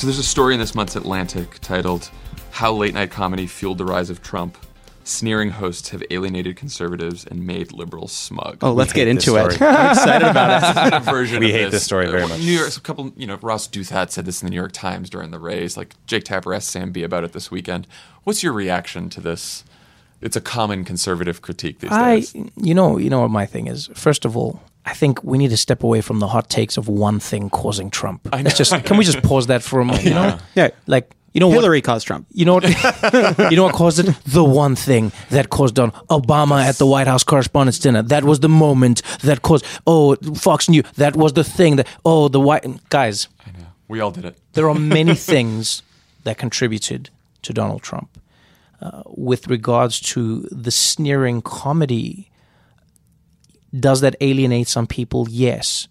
So 0.00 0.06
there's 0.06 0.18
a 0.18 0.22
story 0.22 0.54
in 0.54 0.60
this 0.60 0.74
month's 0.74 0.96
Atlantic 0.96 1.58
titled 1.60 2.10
How 2.52 2.72
Late 2.72 2.94
Night 2.94 3.10
Comedy 3.10 3.46
Fueled 3.46 3.76
the 3.76 3.84
Rise 3.84 4.08
of 4.08 4.22
Trump. 4.22 4.56
Sneering 5.04 5.50
hosts 5.50 5.90
have 5.90 6.02
alienated 6.08 6.56
conservatives 6.56 7.26
and 7.26 7.46
made 7.46 7.70
liberals 7.72 8.10
smug. 8.10 8.56
Oh, 8.62 8.72
let's 8.72 8.94
get 8.94 9.08
into 9.08 9.36
it. 9.36 9.42
I'm 9.60 9.90
excited 9.90 10.26
about 10.26 10.94
it. 10.94 11.02
version 11.04 11.40
We 11.40 11.50
of 11.50 11.52
hate 11.52 11.70
this 11.70 11.84
story 11.84 12.10
very 12.10 12.26
much. 12.26 12.38
New 12.38 12.46
York, 12.46 12.74
a 12.74 12.80
couple, 12.80 13.12
you 13.14 13.26
know, 13.26 13.38
Ross 13.42 13.68
Douthat 13.68 14.10
said 14.10 14.24
this 14.24 14.40
in 14.40 14.46
the 14.46 14.50
New 14.50 14.56
York 14.56 14.72
Times 14.72 15.10
during 15.10 15.32
the 15.32 15.38
race. 15.38 15.76
Like 15.76 15.94
Jake 16.06 16.24
Tapper 16.24 16.54
asked 16.54 16.70
Sam 16.70 16.92
Bee 16.92 17.02
about 17.02 17.24
it 17.24 17.34
this 17.34 17.50
weekend. 17.50 17.86
What's 18.24 18.42
your 18.42 18.54
reaction 18.54 19.10
to 19.10 19.20
this? 19.20 19.64
It's 20.22 20.34
a 20.34 20.40
common 20.40 20.86
conservative 20.86 21.42
critique 21.42 21.80
these 21.80 21.92
I, 21.92 22.14
days. 22.14 22.34
you 22.56 22.72
know, 22.72 22.96
you 22.96 23.10
know 23.10 23.20
what 23.20 23.30
my 23.30 23.44
thing 23.44 23.66
is. 23.66 23.90
First 23.94 24.24
of 24.24 24.34
all, 24.34 24.62
I 24.86 24.94
think 24.94 25.22
we 25.22 25.38
need 25.38 25.50
to 25.50 25.56
step 25.56 25.82
away 25.82 26.00
from 26.00 26.20
the 26.20 26.26
hot 26.26 26.48
takes 26.48 26.76
of 26.76 26.88
one 26.88 27.20
thing 27.20 27.50
causing 27.50 27.90
Trump. 27.90 28.28
Let's 28.32 28.56
just 28.56 28.72
can 28.84 28.96
we 28.96 29.04
just 29.04 29.22
pause 29.22 29.46
that 29.48 29.62
for 29.62 29.80
a 29.80 29.84
moment? 29.84 30.04
You 30.04 30.14
know, 30.14 30.38
Yeah. 30.54 30.68
like 30.86 31.14
you 31.32 31.38
know 31.40 31.46
what 31.48 31.54
Hillary 31.58 31.80
caused 31.80 32.06
Trump. 32.08 32.26
You 32.32 32.44
know 32.44 32.54
what? 32.54 32.64
you 33.50 33.56
know 33.56 33.62
what 33.64 33.74
caused 33.74 33.98
it? 34.00 34.06
The 34.26 34.42
one 34.42 34.74
thing 34.74 35.12
that 35.30 35.48
caused 35.50 35.78
on 35.78 35.92
Obama 36.08 36.64
at 36.64 36.76
the 36.78 36.86
White 36.86 37.06
House 37.06 37.22
Correspondents' 37.22 37.78
Dinner. 37.78 38.02
That 38.02 38.24
was 38.24 38.40
the 38.40 38.48
moment 38.48 39.02
that 39.22 39.42
caused. 39.42 39.64
Oh, 39.86 40.16
Fox 40.34 40.68
News. 40.68 40.84
That 40.96 41.14
was 41.14 41.34
the 41.34 41.44
thing 41.44 41.76
that. 41.76 41.86
Oh, 42.04 42.26
the 42.28 42.40
white 42.40 42.64
guys. 42.88 43.28
I 43.46 43.50
know. 43.52 43.66
We 43.86 44.00
all 44.00 44.10
did 44.10 44.24
it. 44.24 44.38
There 44.54 44.68
are 44.68 44.74
many 44.74 45.14
things 45.32 45.82
that 46.24 46.36
contributed 46.38 47.10
to 47.42 47.52
Donald 47.52 47.82
Trump. 47.82 48.08
Uh, 48.82 49.02
with 49.06 49.46
regards 49.46 50.00
to 50.00 50.40
the 50.50 50.70
sneering 50.70 51.42
comedy, 51.42 52.29
does 53.78 54.00
that 54.00 54.16
alienate 54.20 54.68
some 54.68 54.86
people? 54.86 55.26
Yes. 55.30 55.88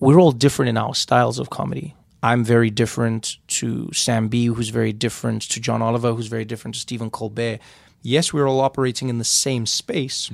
We're 0.00 0.20
all 0.20 0.32
different 0.32 0.68
in 0.68 0.76
our 0.76 0.94
styles 0.94 1.38
of 1.38 1.50
comedy. 1.50 1.94
I'm 2.22 2.44
very 2.44 2.70
different 2.70 3.36
to 3.48 3.92
Sam 3.92 4.28
Bee, 4.28 4.46
who's 4.46 4.70
very 4.70 4.92
different 4.92 5.42
to 5.42 5.60
John 5.60 5.82
Oliver, 5.82 6.14
who's 6.14 6.26
very 6.26 6.44
different 6.44 6.74
to 6.74 6.80
Stephen 6.80 7.10
Colbert. 7.10 7.58
Yes, 8.02 8.32
we're 8.32 8.46
all 8.46 8.60
operating 8.60 9.08
in 9.08 9.18
the 9.18 9.24
same 9.24 9.66
space, 9.66 10.30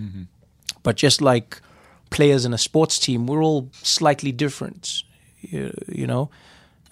but 0.82 0.96
just 0.96 1.20
like 1.20 1.60
players 2.10 2.44
in 2.44 2.54
a 2.54 2.58
sports 2.58 2.98
team, 2.98 3.26
we're 3.26 3.42
all 3.42 3.70
slightly 3.82 4.32
different. 4.32 5.02
You, 5.40 5.72
you 5.88 6.06
know, 6.06 6.30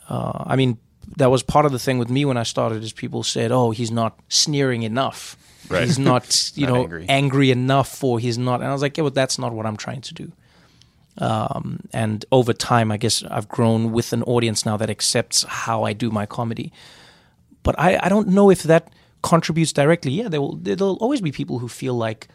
uh, 0.09 0.45
I 0.47 0.57
mean, 0.57 0.79
that 1.17 1.31
was 1.31 1.43
part 1.43 1.67
of 1.67 1.73
the 1.73 1.79
thing 1.79 1.99
with 1.99 2.09
me 2.11 2.25
when 2.25 2.37
I 2.37 2.43
started. 2.45 2.83
Is 2.83 2.93
people 2.93 3.23
said, 3.23 3.53
"Oh, 3.53 3.71
he's 3.71 3.91
not 3.91 4.19
sneering 4.29 4.83
enough. 4.83 5.37
Right. 5.69 5.85
He's 5.85 5.99
not, 5.99 6.53
you 6.57 6.67
Not 6.67 6.73
know, 6.73 6.83
angry. 6.83 7.07
angry 7.09 7.51
enough, 7.51 8.03
or 8.05 8.19
he's 8.19 8.39
not." 8.39 8.61
And 8.61 8.69
I 8.69 8.73
was 8.73 8.83
like, 8.83 8.97
"Yeah, 8.97 9.05
but 9.05 9.15
that's 9.15 9.39
not 9.39 9.53
what 9.53 9.67
I'm 9.67 9.77
trying 9.77 10.01
to 10.03 10.15
do." 10.15 10.33
Um, 11.19 11.81
and 11.93 12.25
over 12.33 12.53
time, 12.55 12.91
I 12.91 12.97
guess 12.97 13.23
I've 13.25 13.49
grown 13.49 13.93
with 13.93 14.13
an 14.13 14.23
audience 14.23 14.65
now 14.65 14.77
that 14.79 14.89
accepts 14.89 15.43
how 15.43 15.83
I 15.85 15.93
do 15.93 16.11
my 16.11 16.25
comedy. 16.27 16.73
But 17.63 17.79
I, 17.79 17.99
I 18.03 18.09
don't 18.09 18.29
know 18.29 18.51
if 18.51 18.63
that 18.65 18.93
contributes 19.23 19.73
directly. 19.73 20.13
Yeah, 20.13 20.29
there 20.29 20.41
will 20.41 20.57
there'll 20.57 20.97
always 20.97 21.21
be 21.21 21.31
people 21.31 21.59
who 21.59 21.69
feel 21.69 21.95
like 21.95 22.29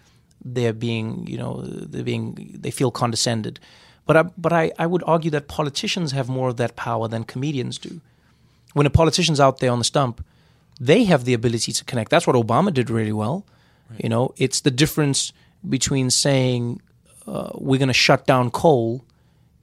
they're 0.46 0.74
being, 0.74 1.26
you 1.28 1.38
know, 1.38 1.62
they're 1.64 2.04
being 2.04 2.56
they 2.62 2.72
feel 2.72 2.92
condescended. 2.92 3.60
But 4.06 4.16
I, 4.16 4.24
but 4.38 4.54
I, 4.54 4.72
I 4.80 4.86
would 4.86 5.04
argue 5.06 5.32
that 5.32 5.48
politicians 5.50 6.14
have 6.14 6.30
more 6.30 6.48
of 6.48 6.56
that 6.58 6.76
power 6.78 7.10
than 7.10 7.26
comedians 7.26 7.78
do. 7.78 8.00
When 8.78 8.86
a 8.86 8.92
politician's 8.92 9.40
out 9.40 9.58
there 9.58 9.72
on 9.72 9.80
the 9.80 9.84
stump, 9.84 10.24
they 10.80 11.06
have 11.06 11.26
the 11.26 11.34
ability 11.34 11.72
to 11.72 11.84
connect. 11.84 12.12
That's 12.12 12.28
what 12.28 12.36
Obama 12.36 12.72
did 12.72 12.92
really 12.92 13.12
well. 13.12 13.44
You 14.04 14.08
know, 14.08 14.36
it's 14.38 14.62
the 14.62 14.70
difference 14.70 15.34
between 15.68 16.12
saying 16.12 16.80
uh, 17.26 17.50
we're 17.56 17.80
going 17.80 17.88
to 17.88 17.94
shut 18.08 18.28
down 18.28 18.52
coal 18.52 19.04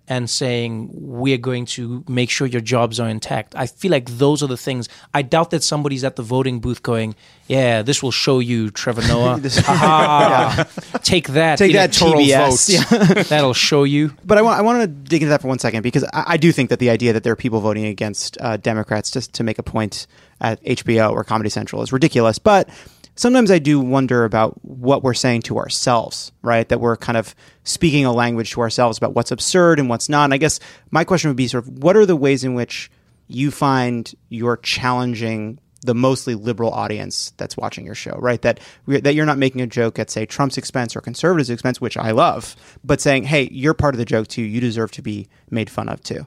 and 0.06 0.28
saying 0.28 0.90
we're 0.92 1.38
going 1.38 1.64
to 1.64 2.04
make 2.06 2.28
sure 2.28 2.46
your 2.46 2.60
jobs 2.60 3.00
are 3.00 3.08
intact. 3.08 3.54
I 3.56 3.66
feel 3.66 3.90
like 3.90 4.10
those 4.10 4.42
are 4.42 4.46
the 4.46 4.56
things. 4.56 4.88
I 5.14 5.22
doubt 5.22 5.50
that 5.50 5.62
somebody's 5.62 6.04
at 6.04 6.16
the 6.16 6.22
voting 6.22 6.60
booth 6.60 6.82
going, 6.82 7.14
"Yeah, 7.48 7.82
this 7.82 8.02
will 8.02 8.10
show 8.10 8.38
you, 8.38 8.70
Trevor 8.70 9.02
Noah. 9.08 9.40
Aha. 9.42 10.66
Take 11.02 11.28
that, 11.28 11.58
Take 11.58 11.72
that, 11.72 11.90
TBS. 11.90 12.90
votes. 12.90 13.28
That'll 13.28 13.54
show 13.54 13.84
you." 13.84 14.12
But 14.24 14.38
I 14.38 14.42
want 14.42 14.58
I 14.58 14.62
want 14.62 14.82
to 14.82 14.86
dig 14.86 15.22
into 15.22 15.30
that 15.30 15.40
for 15.40 15.48
one 15.48 15.58
second 15.58 15.82
because 15.82 16.04
I, 16.12 16.24
I 16.28 16.36
do 16.36 16.52
think 16.52 16.70
that 16.70 16.78
the 16.80 16.90
idea 16.90 17.12
that 17.14 17.22
there 17.22 17.32
are 17.32 17.36
people 17.36 17.60
voting 17.60 17.86
against 17.86 18.36
uh, 18.40 18.56
Democrats 18.58 19.10
just 19.10 19.32
to 19.34 19.44
make 19.44 19.58
a 19.58 19.62
point 19.62 20.06
at 20.40 20.62
HBO 20.64 21.12
or 21.12 21.24
Comedy 21.24 21.48
Central 21.50 21.80
is 21.82 21.92
ridiculous. 21.92 22.38
But 22.38 22.68
sometimes 23.16 23.50
I 23.50 23.58
do 23.58 23.80
wonder 23.80 24.24
about 24.24 24.58
what 24.64 25.02
we're 25.02 25.14
saying 25.14 25.42
to 25.42 25.58
ourselves, 25.58 26.32
right? 26.42 26.68
That 26.68 26.80
we're 26.80 26.96
kind 26.96 27.16
of 27.16 27.34
speaking 27.64 28.04
a 28.04 28.12
language 28.12 28.52
to 28.52 28.60
ourselves 28.60 28.98
about 28.98 29.14
what's 29.14 29.30
absurd 29.30 29.78
and 29.78 29.88
what's 29.88 30.08
not. 30.08 30.24
And 30.24 30.34
I 30.34 30.38
guess 30.38 30.60
my 30.90 31.04
question 31.04 31.30
would 31.30 31.36
be 31.36 31.48
sort 31.48 31.66
of 31.66 31.78
what 31.82 31.96
are 31.96 32.06
the 32.06 32.16
ways 32.16 32.44
in 32.44 32.54
which 32.54 32.90
you 33.28 33.50
find 33.50 34.12
you're 34.28 34.58
challenging 34.58 35.58
the 35.84 35.94
mostly 35.94 36.34
liberal 36.34 36.70
audience 36.70 37.32
that's 37.36 37.58
watching 37.58 37.84
your 37.84 37.94
show, 37.94 38.16
right? 38.18 38.40
That 38.40 38.58
that 38.86 39.14
you're 39.14 39.26
not 39.26 39.36
making 39.36 39.60
a 39.60 39.66
joke 39.66 39.98
at 39.98 40.10
say 40.10 40.24
Trump's 40.24 40.56
expense 40.56 40.96
or 40.96 41.02
conservatives' 41.02 41.50
expense, 41.50 41.80
which 41.80 41.98
I 41.98 42.10
love, 42.10 42.56
but 42.82 43.02
saying, 43.02 43.24
"Hey, 43.24 43.48
you're 43.52 43.74
part 43.74 43.94
of 43.94 43.98
the 43.98 44.06
joke 44.06 44.28
too. 44.28 44.42
You 44.42 44.60
deserve 44.60 44.92
to 44.92 45.02
be 45.02 45.28
made 45.50 45.68
fun 45.68 45.90
of 45.90 46.02
too." 46.02 46.26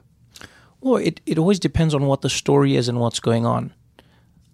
Well, 0.80 0.96
it, 0.96 1.20
it 1.26 1.38
always 1.38 1.58
depends 1.58 1.92
on 1.92 2.06
what 2.06 2.22
the 2.22 2.30
story 2.30 2.76
is 2.76 2.88
and 2.88 3.00
what's 3.00 3.18
going 3.18 3.44
on. 3.44 3.72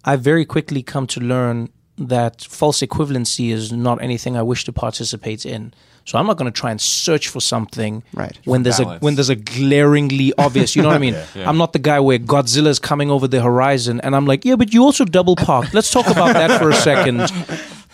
I 0.03 0.15
very 0.15 0.43
quickly 0.43 0.81
come 0.81 1.05
to 1.07 1.19
learn 1.19 1.69
that 1.97 2.41
false 2.43 2.81
equivalency 2.81 3.51
is 3.51 3.71
not 3.71 4.01
anything 4.01 4.35
I 4.37 4.41
wish 4.41 4.65
to 4.65 4.73
participate 4.73 5.45
in. 5.45 5.73
So 6.03 6.19
I'm 6.19 6.27
not 6.27 6.37
going 6.37 6.51
to 6.51 6.59
try 6.59 6.69
and 6.69 6.79
search 6.79 7.29
for 7.29 7.39
something 7.41 8.03
Right. 8.13 8.37
when 8.45 8.61
there's 8.63 8.77
balance. 8.79 9.01
a 9.01 9.05
when 9.05 9.15
there's 9.15 9.29
a 9.29 9.35
glaringly 9.35 10.33
obvious. 10.37 10.75
You 10.75 10.81
know 10.83 10.89
what 10.89 10.95
I 10.97 10.99
mean? 11.07 11.15
I'm 11.35 11.57
not 11.57 11.73
the 11.73 11.79
guy 11.79 11.99
where 11.99 12.19
Godzilla's 12.19 12.77
coming 12.79 13.09
over 13.09 13.27
the 13.27 13.41
horizon 13.41 13.99
and 14.01 14.15
I'm 14.15 14.25
like, 14.27 14.45
yeah, 14.45 14.55
but 14.55 14.71
you 14.73 14.83
also 14.83 15.03
double 15.05 15.35
parked. 15.35 15.73
Let's 15.73 15.89
talk 15.89 16.07
about 16.07 16.33
that 16.33 16.59
for 16.61 16.69
a 16.69 16.75
second. 16.75 17.31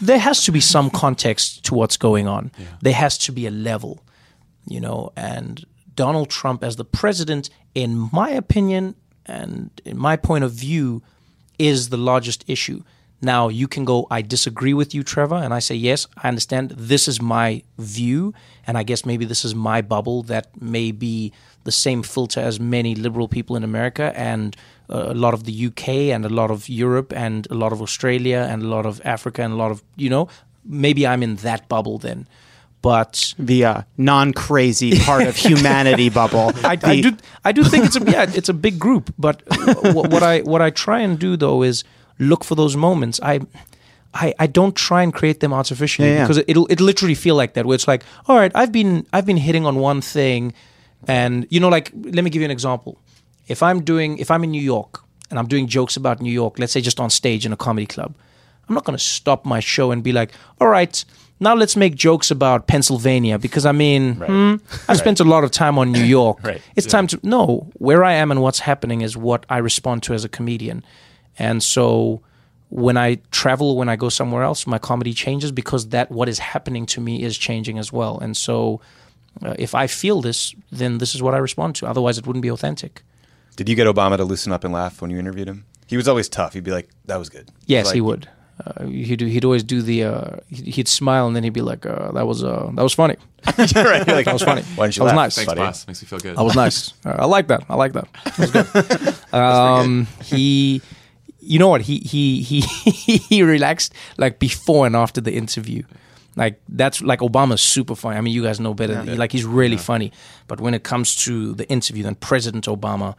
There 0.03 0.17
has 0.17 0.43
to 0.45 0.51
be 0.51 0.59
some 0.61 0.89
context 0.89 1.63
to 1.65 1.75
what's 1.75 1.95
going 1.95 2.27
on. 2.27 2.49
There 2.81 2.91
has 2.93 3.19
to 3.19 3.31
be 3.31 3.45
a 3.45 3.51
level, 3.51 4.01
you 4.67 4.79
know. 4.81 5.11
And 5.15 5.63
Donald 5.93 6.31
Trump 6.31 6.63
as 6.63 6.75
the 6.77 6.83
president, 6.85 7.51
in 7.75 8.09
my 8.11 8.31
opinion 8.31 8.95
and 9.27 9.69
in 9.85 9.99
my 9.99 10.15
point 10.17 10.43
of 10.43 10.53
view, 10.53 11.03
is 11.59 11.89
the 11.89 11.97
largest 11.97 12.43
issue. 12.47 12.81
Now, 13.21 13.49
you 13.49 13.67
can 13.67 13.85
go, 13.85 14.07
I 14.09 14.21
disagree 14.21 14.73
with 14.73 14.95
you, 14.95 15.03
Trevor. 15.03 15.35
And 15.35 15.53
I 15.53 15.59
say, 15.59 15.75
yes, 15.75 16.07
I 16.17 16.27
understand. 16.27 16.71
This 16.71 17.07
is 17.07 17.21
my 17.21 17.63
view. 17.77 18.33
And 18.65 18.77
I 18.77 18.83
guess 18.83 19.05
maybe 19.05 19.25
this 19.25 19.45
is 19.45 19.53
my 19.53 19.81
bubble 19.81 20.23
that 20.23 20.59
may 20.61 20.91
be 20.91 21.31
the 21.63 21.71
same 21.71 22.01
filter 22.01 22.39
as 22.39 22.59
many 22.59 22.95
liberal 22.95 23.27
people 23.27 23.55
in 23.55 23.63
America 23.63 24.11
and 24.15 24.55
uh, 24.89 25.05
a 25.09 25.13
lot 25.13 25.35
of 25.35 25.43
the 25.43 25.67
UK 25.67 25.87
and 26.13 26.25
a 26.25 26.29
lot 26.29 26.49
of 26.49 26.67
Europe 26.67 27.13
and 27.15 27.47
a 27.51 27.53
lot 27.53 27.71
of 27.71 27.81
Australia 27.81 28.47
and 28.49 28.63
a 28.63 28.67
lot 28.67 28.85
of 28.87 28.99
Africa 29.05 29.43
and 29.43 29.53
a 29.53 29.55
lot 29.55 29.69
of, 29.69 29.83
you 29.95 30.09
know, 30.09 30.27
maybe 30.65 31.05
I'm 31.05 31.21
in 31.21 31.35
that 31.37 31.69
bubble 31.69 31.99
then. 31.99 32.27
but 32.81 33.33
the 33.37 33.65
uh, 33.65 33.81
non-crazy 33.97 34.99
part 34.99 35.27
of 35.27 35.35
humanity 35.47 36.09
bubble. 36.09 36.51
I, 36.63 36.77
I 36.83 37.01
do 37.01 37.15
I 37.45 37.51
do 37.51 37.63
think 37.63 37.85
it's 37.85 37.95
a 37.95 38.03
yeah 38.11 38.25
it's 38.33 38.49
a 38.49 38.53
big 38.53 38.79
group, 38.79 39.13
but 39.17 39.43
what, 39.93 40.09
what 40.11 40.23
I 40.23 40.39
what 40.39 40.61
I 40.61 40.69
try 40.71 40.99
and 41.01 41.19
do 41.19 41.37
though 41.37 41.61
is 41.63 41.83
look 42.21 42.43
for 42.45 42.55
those 42.55 42.75
moments. 42.77 43.19
I. 43.21 43.41
I, 44.13 44.33
I 44.39 44.47
don't 44.47 44.75
try 44.75 45.03
and 45.03 45.13
create 45.13 45.39
them 45.39 45.53
artificially 45.53 46.09
Yeah, 46.09 46.15
yeah. 46.15 46.23
because 46.27 46.43
it'll 46.45 46.67
it'll 46.69 46.85
literally 46.85 47.15
feel 47.15 47.35
like 47.35 47.53
that 47.53 47.65
where 47.65 47.75
it's 47.75 47.87
like 47.87 48.03
all 48.27 48.35
right 48.35 48.51
I've 48.53 48.73
been 48.73 49.05
I've 49.13 49.25
been 49.25 49.37
hitting 49.37 49.65
on 49.65 49.75
one 49.77 50.01
thing 50.01 50.51
and 51.07 51.47
you 51.49 51.61
know 51.61 51.69
like 51.69 51.93
let 51.95 52.21
me 52.25 52.29
give 52.29 52.41
you 52.41 52.45
an 52.45 52.51
example 52.51 52.97
if 53.47 53.63
I'm 53.63 53.79
doing 53.85 54.17
if 54.17 54.29
I'm 54.29 54.43
in 54.43 54.51
New 54.51 54.61
York 54.61 54.99
and 55.29 55.39
I'm 55.39 55.47
doing 55.47 55.65
jokes 55.65 55.95
about 55.95 56.19
New 56.19 56.29
York 56.41 56.59
let's 56.59 56.73
say 56.73 56.81
just 56.81 56.99
on 56.99 57.09
stage 57.09 57.45
in 57.45 57.53
a 57.53 57.55
comedy 57.55 57.85
club 57.85 58.13
I'm 58.67 58.75
not 58.75 58.83
going 58.83 58.97
to 58.97 59.01
stop 59.03 59.45
my 59.45 59.61
show 59.61 59.91
and 59.91 60.03
be 60.03 60.11
like 60.11 60.33
all 60.59 60.67
right 60.67 61.05
now 61.39 61.55
let's 61.55 61.77
make 61.77 61.95
jokes 61.95 62.29
about 62.31 62.67
Pennsylvania 62.67 63.39
because 63.39 63.65
I 63.65 63.71
mean 63.71 64.15
hmm, 64.15 64.55
I 64.89 64.95
spent 64.97 65.21
a 65.21 65.23
lot 65.23 65.45
of 65.45 65.51
time 65.51 65.77
on 65.77 65.89
New 65.93 66.03
York 66.19 66.43
Right. 66.43 66.61
it's 66.75 66.85
time 66.85 67.07
to 67.07 67.19
no 67.23 67.69
where 67.75 68.03
I 68.03 68.11
am 68.15 68.29
and 68.29 68.41
what's 68.41 68.59
happening 68.59 68.99
is 69.03 69.15
what 69.15 69.45
I 69.49 69.59
respond 69.59 70.03
to 70.03 70.13
as 70.13 70.25
a 70.25 70.29
comedian 70.29 70.83
and 71.37 71.61
so 71.61 72.21
when 72.69 72.95
I 72.97 73.15
travel, 73.31 73.75
when 73.75 73.89
I 73.89 73.95
go 73.97 74.09
somewhere 74.09 74.43
else, 74.43 74.65
my 74.65 74.79
comedy 74.79 75.13
changes 75.13 75.51
because 75.51 75.89
that 75.89 76.09
what 76.09 76.29
is 76.29 76.39
happening 76.39 76.85
to 76.87 77.01
me 77.01 77.21
is 77.21 77.37
changing 77.37 77.77
as 77.77 77.91
well. 77.91 78.17
And 78.19 78.35
so, 78.35 78.79
uh, 79.43 79.55
if 79.59 79.75
I 79.75 79.87
feel 79.87 80.21
this, 80.21 80.55
then 80.71 80.97
this 80.97 81.13
is 81.13 81.21
what 81.21 81.33
I 81.33 81.37
respond 81.37 81.75
to. 81.75 81.87
Otherwise, 81.87 82.17
it 82.17 82.25
wouldn't 82.25 82.43
be 82.43 82.49
authentic. 82.49 83.03
Did 83.57 83.67
you 83.67 83.75
get 83.75 83.87
Obama 83.87 84.17
to 84.17 84.23
loosen 84.23 84.53
up 84.53 84.63
and 84.63 84.73
laugh 84.73 85.01
when 85.01 85.11
you 85.11 85.19
interviewed 85.19 85.47
him? 85.49 85.65
He 85.87 85.97
was 85.97 86.07
always 86.07 86.29
tough. 86.29 86.53
He'd 86.53 86.63
be 86.63 86.71
like, 86.71 86.89
"That 87.05 87.17
was 87.17 87.29
good." 87.29 87.49
Yes, 87.65 87.87
Like, 87.87 87.95
he 87.95 88.01
would. 88.01 88.29
Uh, 88.65 88.85
he'd 88.85 89.19
he'd 89.19 89.43
always 89.43 89.63
do 89.63 89.81
the 89.81 90.03
uh, 90.05 90.35
he'd, 90.49 90.67
he'd 90.67 90.87
smile 90.87 91.27
and 91.27 91.35
then 91.35 91.43
he'd 91.43 91.51
be 91.51 91.61
like, 91.61 91.85
uh, 91.85 92.11
"That 92.13 92.25
was 92.27 92.43
uh, 92.43 92.69
that 92.75 92.83
was 92.83 92.93
funny. 92.93 93.15
Right. 93.57 94.07
Like, 94.07 94.25
That 94.25 94.33
was 94.33 94.43
funny. 94.43 94.61
Why 94.75 94.85
didn't 94.85 94.97
you 94.97 94.99
That 94.99 95.05
was 95.05 95.13
nice. 95.13 95.35
Thanks, 95.35 95.51
buddy? 95.51 95.59
boss. 95.59 95.87
Makes 95.87 96.01
me 96.03 96.07
feel 96.07 96.19
good. 96.19 96.37
That 96.37 96.43
was 96.43 96.55
nice. 96.55 96.93
Uh, 97.05 97.15
I 97.19 97.25
like 97.25 97.47
that. 97.47 97.63
I 97.69 97.75
like 97.75 97.93
that. 97.93 98.07
That 98.13 98.37
was 98.39 98.51
good. 98.51 99.33
um, 99.33 100.07
he, 100.23 100.81
you 101.51 101.59
know 101.59 101.67
what? 101.67 101.81
He 101.81 101.97
he 101.99 102.41
he 102.41 102.61
he 103.29 103.43
relaxed 103.43 103.93
like 104.17 104.39
before 104.39 104.85
and 104.85 104.95
after 104.95 105.19
the 105.19 105.33
interview. 105.33 105.83
Like 106.37 106.61
that's 106.69 107.01
like 107.01 107.19
Obama's 107.19 107.61
super 107.61 107.93
funny. 107.93 108.15
I 108.15 108.21
mean, 108.21 108.33
you 108.33 108.43
guys 108.43 108.57
know 108.61 108.73
better. 108.73 108.93
than 108.93 109.17
Like 109.17 109.33
he's 109.33 109.43
really 109.43 109.75
funny. 109.75 110.13
But 110.47 110.61
when 110.61 110.73
it 110.73 110.83
comes 110.83 111.13
to 111.25 111.53
the 111.53 111.67
interview, 111.67 112.03
then 112.03 112.15
President 112.15 112.67
Obama 112.67 113.15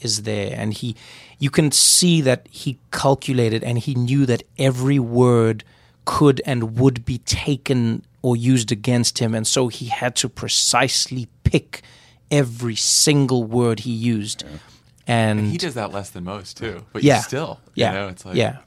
is 0.00 0.22
there, 0.22 0.54
and 0.58 0.72
he, 0.72 0.96
you 1.38 1.50
can 1.50 1.70
see 1.70 2.22
that 2.22 2.48
he 2.50 2.78
calculated 2.90 3.62
and 3.62 3.78
he 3.78 3.94
knew 3.94 4.24
that 4.26 4.42
every 4.58 4.98
word 4.98 5.62
could 6.06 6.40
and 6.46 6.78
would 6.78 7.04
be 7.04 7.18
taken 7.18 8.02
or 8.22 8.34
used 8.34 8.72
against 8.72 9.18
him, 9.18 9.34
and 9.34 9.46
so 9.46 9.68
he 9.68 9.86
had 9.86 10.16
to 10.16 10.28
precisely 10.30 11.28
pick 11.44 11.82
every 12.30 12.76
single 12.76 13.44
word 13.44 13.80
he 13.80 13.92
used. 13.92 14.42
And, 15.06 15.40
And 15.40 15.48
he 15.48 15.58
does 15.58 15.74
that 15.74 15.92
less 15.92 16.10
than 16.10 16.24
most 16.24 16.56
too. 16.56 16.84
But 16.92 17.02
yeah, 17.02 17.16
you 17.18 17.22
still, 17.22 17.60
yeah, 17.74 17.92
you 17.92 17.98
know, 17.98 18.08
it's 18.08 18.24
like 18.24 18.36
yeah. 18.36 18.58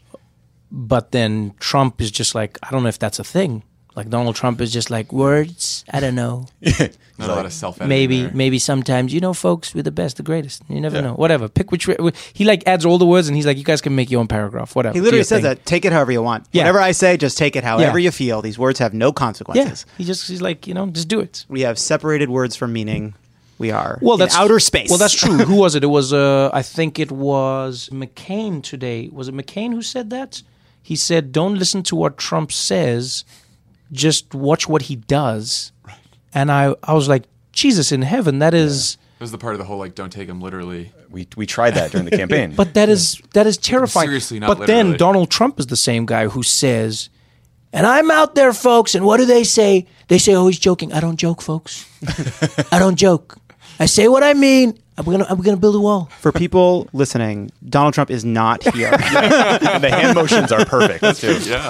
But 0.71 1.11
then 1.11 1.53
Trump 1.59 2.01
is 2.01 2.11
just 2.11 2.35
like, 2.35 2.57
I 2.61 2.71
don't 2.71 2.83
know 2.83 2.89
if 2.89 2.99
that's 2.99 3.19
a 3.19 3.23
thing. 3.23 3.63
Like 3.95 4.09
Donald 4.09 4.35
Trump 4.35 4.61
is 4.61 4.71
just 4.71 4.91
like 4.91 5.11
words. 5.11 5.83
I 5.91 5.99
don't 5.99 6.13
know. 6.13 6.45
not 6.61 6.91
a 7.17 7.25
lot 7.27 7.47
of 7.47 7.51
self 7.53 7.81
maybe, 7.81 8.29
maybe 8.29 8.59
sometimes 8.59 9.11
you 9.11 9.19
know, 9.19 9.33
folks, 9.33 9.73
we're 9.73 9.81
the 9.81 9.89
best, 9.89 10.17
the 10.17 10.23
greatest. 10.23 10.61
You 10.69 10.79
never 10.79 11.01
know. 11.01 11.15
Whatever. 11.15 11.47
Pick 11.49 11.71
which. 11.71 11.89
He 12.33 12.45
like 12.45 12.61
adds 12.67 12.85
all 12.85 12.99
the 12.99 13.07
words, 13.07 13.27
and 13.27 13.35
he's 13.35 13.47
like, 13.47 13.57
you 13.57 13.63
guys 13.63 13.81
can 13.81 13.95
make 13.95 14.11
your 14.11 14.19
own 14.19 14.27
paragraph. 14.27 14.75
Whatever. 14.75 14.93
he 14.93 15.01
literally 15.01 15.23
says 15.23 15.37
thing. 15.37 15.43
that. 15.45 15.65
Take 15.65 15.83
it 15.83 15.93
however 15.93 16.11
you 16.11 16.21
want. 16.21 16.45
Yeah. 16.51 16.65
Whatever 16.65 16.79
I 16.81 16.91
say, 16.91 17.17
just 17.17 17.39
take 17.39 17.55
it 17.55 17.63
however 17.63 17.97
Yeah. 17.97 18.03
you 18.03 18.11
feel. 18.11 18.43
These 18.43 18.59
words 18.59 18.77
have 18.77 18.93
no 18.93 19.11
consequences. 19.11 19.57
Yeah. 19.63 19.69
consequences. 19.69 19.97
He 19.97 20.03
just 20.03 20.27
he's 20.27 20.41
like, 20.43 20.67
you 20.67 20.75
know, 20.75 20.85
just 20.87 21.07
do 21.07 21.19
it. 21.19 21.45
We 21.49 21.61
have 21.61 21.79
separated 21.79 22.29
words 22.29 22.55
from 22.55 22.73
meaning. 22.73 23.15
We 23.59 23.71
are 23.71 23.97
Well, 24.01 24.13
in 24.15 24.19
that's 24.19 24.35
outer 24.35 24.59
space. 24.59 24.89
Well, 24.89 24.99
that's 24.99 25.13
true. 25.15 25.37
who 25.49 25.55
was 25.55 25.75
it? 25.75 25.83
It 25.83 25.87
was 25.87 26.13
uh, 26.13 26.49
I 26.53 26.61
think 26.61 26.99
it 26.99 27.11
was 27.11 27.89
McCain 27.91 28.61
today. 28.61 29.09
Was 29.11 29.27
it 29.27 29.35
McCain 29.35 29.73
who 29.73 29.81
said 29.81 30.09
that? 30.11 30.43
He 30.81 30.95
said, 30.95 31.31
"Don't 31.31 31.55
listen 31.55 31.83
to 31.83 31.95
what 31.95 32.17
Trump 32.17 32.51
says, 32.51 33.25
just 33.91 34.33
watch 34.33 34.69
what 34.69 34.83
he 34.83 34.95
does." 34.95 35.71
Right. 35.85 35.95
And 36.33 36.51
I, 36.51 36.75
I 36.83 36.93
was 36.93 37.09
like, 37.09 37.23
Jesus 37.51 37.91
in 37.91 38.03
heaven, 38.03 38.39
that 38.39 38.53
is. 38.53 38.97
It 39.19 39.23
was 39.23 39.31
the 39.31 39.37
part 39.39 39.55
of 39.55 39.59
the 39.59 39.65
whole 39.65 39.79
like, 39.79 39.95
don't 39.95 40.11
take 40.11 40.29
him 40.29 40.39
literally. 40.39 40.91
We 41.09 41.27
we 41.35 41.45
tried 41.47 41.71
that 41.71 41.91
during 41.91 42.05
the 42.05 42.15
campaign. 42.15 42.53
But 42.55 42.75
that 42.75 42.87
is 42.89 43.19
that 43.33 43.47
is 43.47 43.57
terrifying. 43.57 44.07
Seriously, 44.07 44.39
not 44.39 44.47
but 44.47 44.59
literally. 44.59 44.91
then 44.91 44.97
Donald 44.97 45.31
Trump 45.31 45.59
is 45.59 45.65
the 45.67 45.75
same 45.75 46.05
guy 46.05 46.27
who 46.27 46.43
says, 46.43 47.09
"And 47.73 47.87
I'm 47.87 48.11
out 48.11 48.35
there, 48.35 48.53
folks." 48.53 48.93
And 48.93 49.03
what 49.03 49.17
do 49.17 49.25
they 49.25 49.43
say? 49.43 49.87
They 50.09 50.19
say, 50.19 50.35
"Oh, 50.35 50.47
he's 50.47 50.59
joking." 50.59 50.93
I 50.93 50.99
don't 50.99 51.17
joke, 51.17 51.41
folks. 51.41 51.85
I 52.71 52.77
don't 52.77 52.95
joke. 52.95 53.37
I 53.79 53.85
say 53.85 54.07
what 54.07 54.23
I 54.23 54.33
mean. 54.33 54.77
I'm 54.97 55.05
gonna 55.05 55.25
I'm 55.29 55.41
gonna 55.41 55.57
build 55.57 55.75
a 55.75 55.79
wall. 55.79 56.09
For 56.19 56.31
people 56.31 56.87
listening, 56.93 57.51
Donald 57.67 57.93
Trump 57.93 58.09
is 58.09 58.25
not 58.25 58.63
here. 58.63 58.89
the 58.91 59.89
hand 59.91 60.15
motions 60.15 60.51
are 60.51 60.65
perfect 60.65 61.19
too. 61.21 61.37
Yeah, 61.47 61.69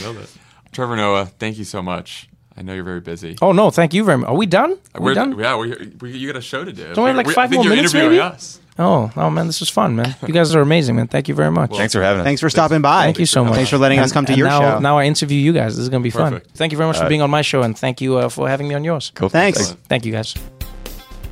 nailed 0.00 0.16
it. 0.18 0.30
Trevor 0.72 0.96
Noah, 0.96 1.26
thank 1.26 1.58
you 1.58 1.64
so 1.64 1.82
much. 1.82 2.28
I 2.56 2.62
know 2.62 2.72
you're 2.74 2.84
very 2.84 3.00
busy. 3.00 3.36
Oh 3.42 3.52
no, 3.52 3.70
thank 3.70 3.92
you 3.92 4.04
very 4.04 4.18
much. 4.18 4.28
Are 4.30 4.36
we 4.36 4.46
done? 4.46 4.72
Are 4.94 5.00
we 5.00 5.04
We're- 5.06 5.14
done? 5.14 5.38
Yeah, 5.38 5.56
we're, 5.56 5.76
we, 6.00 6.16
you 6.16 6.28
got 6.32 6.38
a 6.38 6.42
show 6.42 6.64
to 6.64 6.72
do. 6.72 6.94
Don't 6.94 7.04
we 7.04 7.08
have 7.08 7.16
like 7.16 7.26
We- 7.26 7.32
I 7.32 7.34
five 7.34 7.50
think 7.50 7.58
more 7.58 7.64
you're 7.66 7.76
minutes, 7.76 7.94
interviewing 7.94 8.18
maybe? 8.18 8.34
us. 8.34 8.58
Oh, 8.78 9.10
oh 9.16 9.28
man, 9.28 9.46
this 9.46 9.60
was 9.60 9.68
fun, 9.68 9.96
man. 9.96 10.16
You 10.26 10.32
guys 10.32 10.54
are 10.54 10.62
amazing, 10.62 10.96
man. 10.96 11.06
Thank 11.08 11.28
you 11.28 11.34
very 11.34 11.50
much. 11.50 11.76
Thanks 11.76 11.92
for 11.92 12.02
having 12.02 12.20
us. 12.20 12.24
Thanks 12.24 12.40
for 12.40 12.48
stopping 12.48 12.80
by. 12.80 13.04
Thank 13.04 13.18
you 13.18 13.26
so 13.26 13.44
much. 13.44 13.54
Thanks 13.54 13.68
for 13.70 13.76
letting 13.76 13.98
us 13.98 14.12
come 14.12 14.24
to 14.26 14.34
your 14.34 14.48
now, 14.48 14.60
show. 14.60 14.78
Now 14.78 14.96
I 14.98 15.04
interview 15.04 15.38
you 15.38 15.52
guys. 15.52 15.76
This 15.76 15.82
is 15.82 15.88
gonna 15.90 16.02
be 16.02 16.10
fun. 16.10 16.40
Thank 16.54 16.72
you 16.72 16.78
very 16.78 16.88
much 16.88 16.98
for 16.98 17.08
being 17.08 17.20
on 17.22 17.28
my 17.30 17.42
show, 17.42 17.62
and 17.62 17.76
thank 17.76 18.00
you 18.00 18.16
uh, 18.16 18.28
for 18.30 18.48
having 18.48 18.68
me 18.68 18.74
on 18.74 18.82
yours. 18.84 19.12
Cool. 19.14 19.28
Thanks. 19.28 19.72
Thank 19.88 20.06
you, 20.06 20.12
guys. 20.12 20.34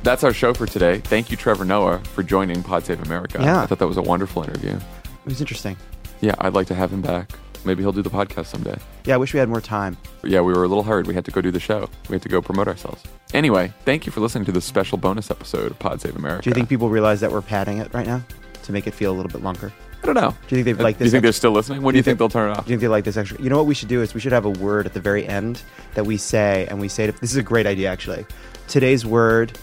That's 0.03 0.23
our 0.23 0.33
show 0.33 0.53
for 0.53 0.65
today. 0.65 0.97
Thank 0.97 1.29
you, 1.29 1.37
Trevor 1.37 1.63
Noah, 1.63 1.99
for 1.99 2.23
joining 2.23 2.63
Pod 2.63 2.83
Save 2.83 3.03
America. 3.03 3.37
Yeah. 3.39 3.61
I 3.61 3.67
thought 3.67 3.77
that 3.77 3.87
was 3.87 3.97
a 3.97 4.01
wonderful 4.01 4.43
interview. 4.43 4.71
It 4.71 5.25
was 5.25 5.41
interesting. 5.41 5.77
Yeah, 6.21 6.33
I'd 6.39 6.53
like 6.53 6.65
to 6.67 6.75
have 6.75 6.91
him 6.91 7.01
back. 7.01 7.31
Maybe 7.65 7.83
he'll 7.83 7.91
do 7.91 8.01
the 8.01 8.09
podcast 8.09 8.47
someday. 8.47 8.75
Yeah, 9.05 9.13
I 9.13 9.17
wish 9.17 9.31
we 9.33 9.39
had 9.39 9.47
more 9.47 9.61
time. 9.61 9.95
Yeah, 10.23 10.41
we 10.41 10.53
were 10.53 10.63
a 10.63 10.67
little 10.67 10.83
hurried. 10.83 11.05
We 11.05 11.13
had 11.13 11.25
to 11.25 11.31
go 11.31 11.39
do 11.41 11.51
the 11.51 11.59
show. 11.59 11.87
We 12.09 12.15
had 12.15 12.23
to 12.23 12.29
go 12.29 12.41
promote 12.41 12.67
ourselves. 12.67 13.03
Anyway, 13.35 13.71
thank 13.85 14.07
you 14.07 14.11
for 14.11 14.21
listening 14.21 14.45
to 14.45 14.51
this 14.51 14.65
special 14.65 14.97
bonus 14.97 15.29
episode 15.29 15.69
of 15.69 15.77
Pod 15.77 16.01
Save 16.01 16.15
America. 16.15 16.43
Do 16.43 16.49
you 16.49 16.55
think 16.55 16.69
people 16.69 16.89
realize 16.89 17.19
that 17.21 17.31
we're 17.31 17.43
padding 17.43 17.77
it 17.77 17.93
right 17.93 18.07
now 18.07 18.23
to 18.63 18.71
make 18.71 18.87
it 18.87 18.95
feel 18.95 19.11
a 19.11 19.15
little 19.15 19.31
bit 19.31 19.43
longer? 19.43 19.71
I 20.01 20.05
don't 20.07 20.15
know. 20.15 20.33
Do 20.47 20.57
you 20.57 20.63
think 20.63 20.77
they 20.77 20.81
uh, 20.81 20.83
like 20.83 20.97
this? 20.97 21.05
Do 21.05 21.05
you 21.05 21.11
think 21.11 21.23
they're 21.23 21.31
still 21.31 21.51
listening? 21.51 21.83
When 21.83 21.93
do 21.93 21.99
you 21.99 22.03
think 22.03 22.17
they'll 22.17 22.29
turn 22.29 22.49
it 22.49 22.57
off? 22.57 22.65
Do 22.65 22.71
you 22.71 22.77
think 22.77 22.81
they 22.81 22.87
like 22.87 23.03
this 23.03 23.17
extra? 23.17 23.39
You 23.39 23.51
know 23.51 23.57
what 23.57 23.67
we 23.67 23.75
should 23.75 23.89
do 23.89 24.01
is 24.01 24.15
we 24.15 24.19
should 24.19 24.31
have 24.31 24.45
a 24.45 24.49
word 24.49 24.87
at 24.87 24.95
the 24.95 24.99
very 24.99 25.27
end 25.27 25.61
that 25.93 26.07
we 26.07 26.17
say, 26.17 26.65
and 26.71 26.79
we 26.79 26.87
say 26.87 27.05
to, 27.05 27.11
this 27.11 27.29
is 27.29 27.37
a 27.37 27.43
great 27.43 27.67
idea 27.67 27.91
actually. 27.91 28.25
Today's 28.67 29.05
word 29.05 29.57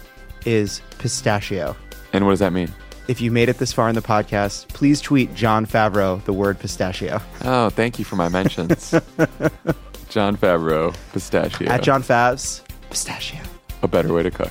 is 0.48 0.80
pistachio. 0.98 1.76
And 2.12 2.24
what 2.24 2.32
does 2.32 2.40
that 2.40 2.52
mean? 2.52 2.72
If 3.06 3.20
you 3.20 3.30
made 3.30 3.48
it 3.48 3.58
this 3.58 3.72
far 3.72 3.88
in 3.88 3.94
the 3.94 4.02
podcast, 4.02 4.68
please 4.68 5.00
tweet 5.00 5.34
Jon 5.34 5.66
Favreau 5.66 6.22
the 6.24 6.32
word 6.32 6.58
pistachio 6.58 7.20
Oh, 7.42 7.70
thank 7.70 7.98
you 7.98 8.04
for 8.04 8.16
my 8.16 8.28
mentions. 8.28 8.90
Jon 10.11 10.37
Favreau, 10.37 10.94
pistachio. 11.12 11.68
at 11.68 11.82
Jon 11.82 12.02
Favs 12.02 12.62
pistachio. 12.90 13.40
A 13.82 13.88
better 13.88 14.12
way 14.12 14.22
to 14.22 14.30
cook. 14.30 14.50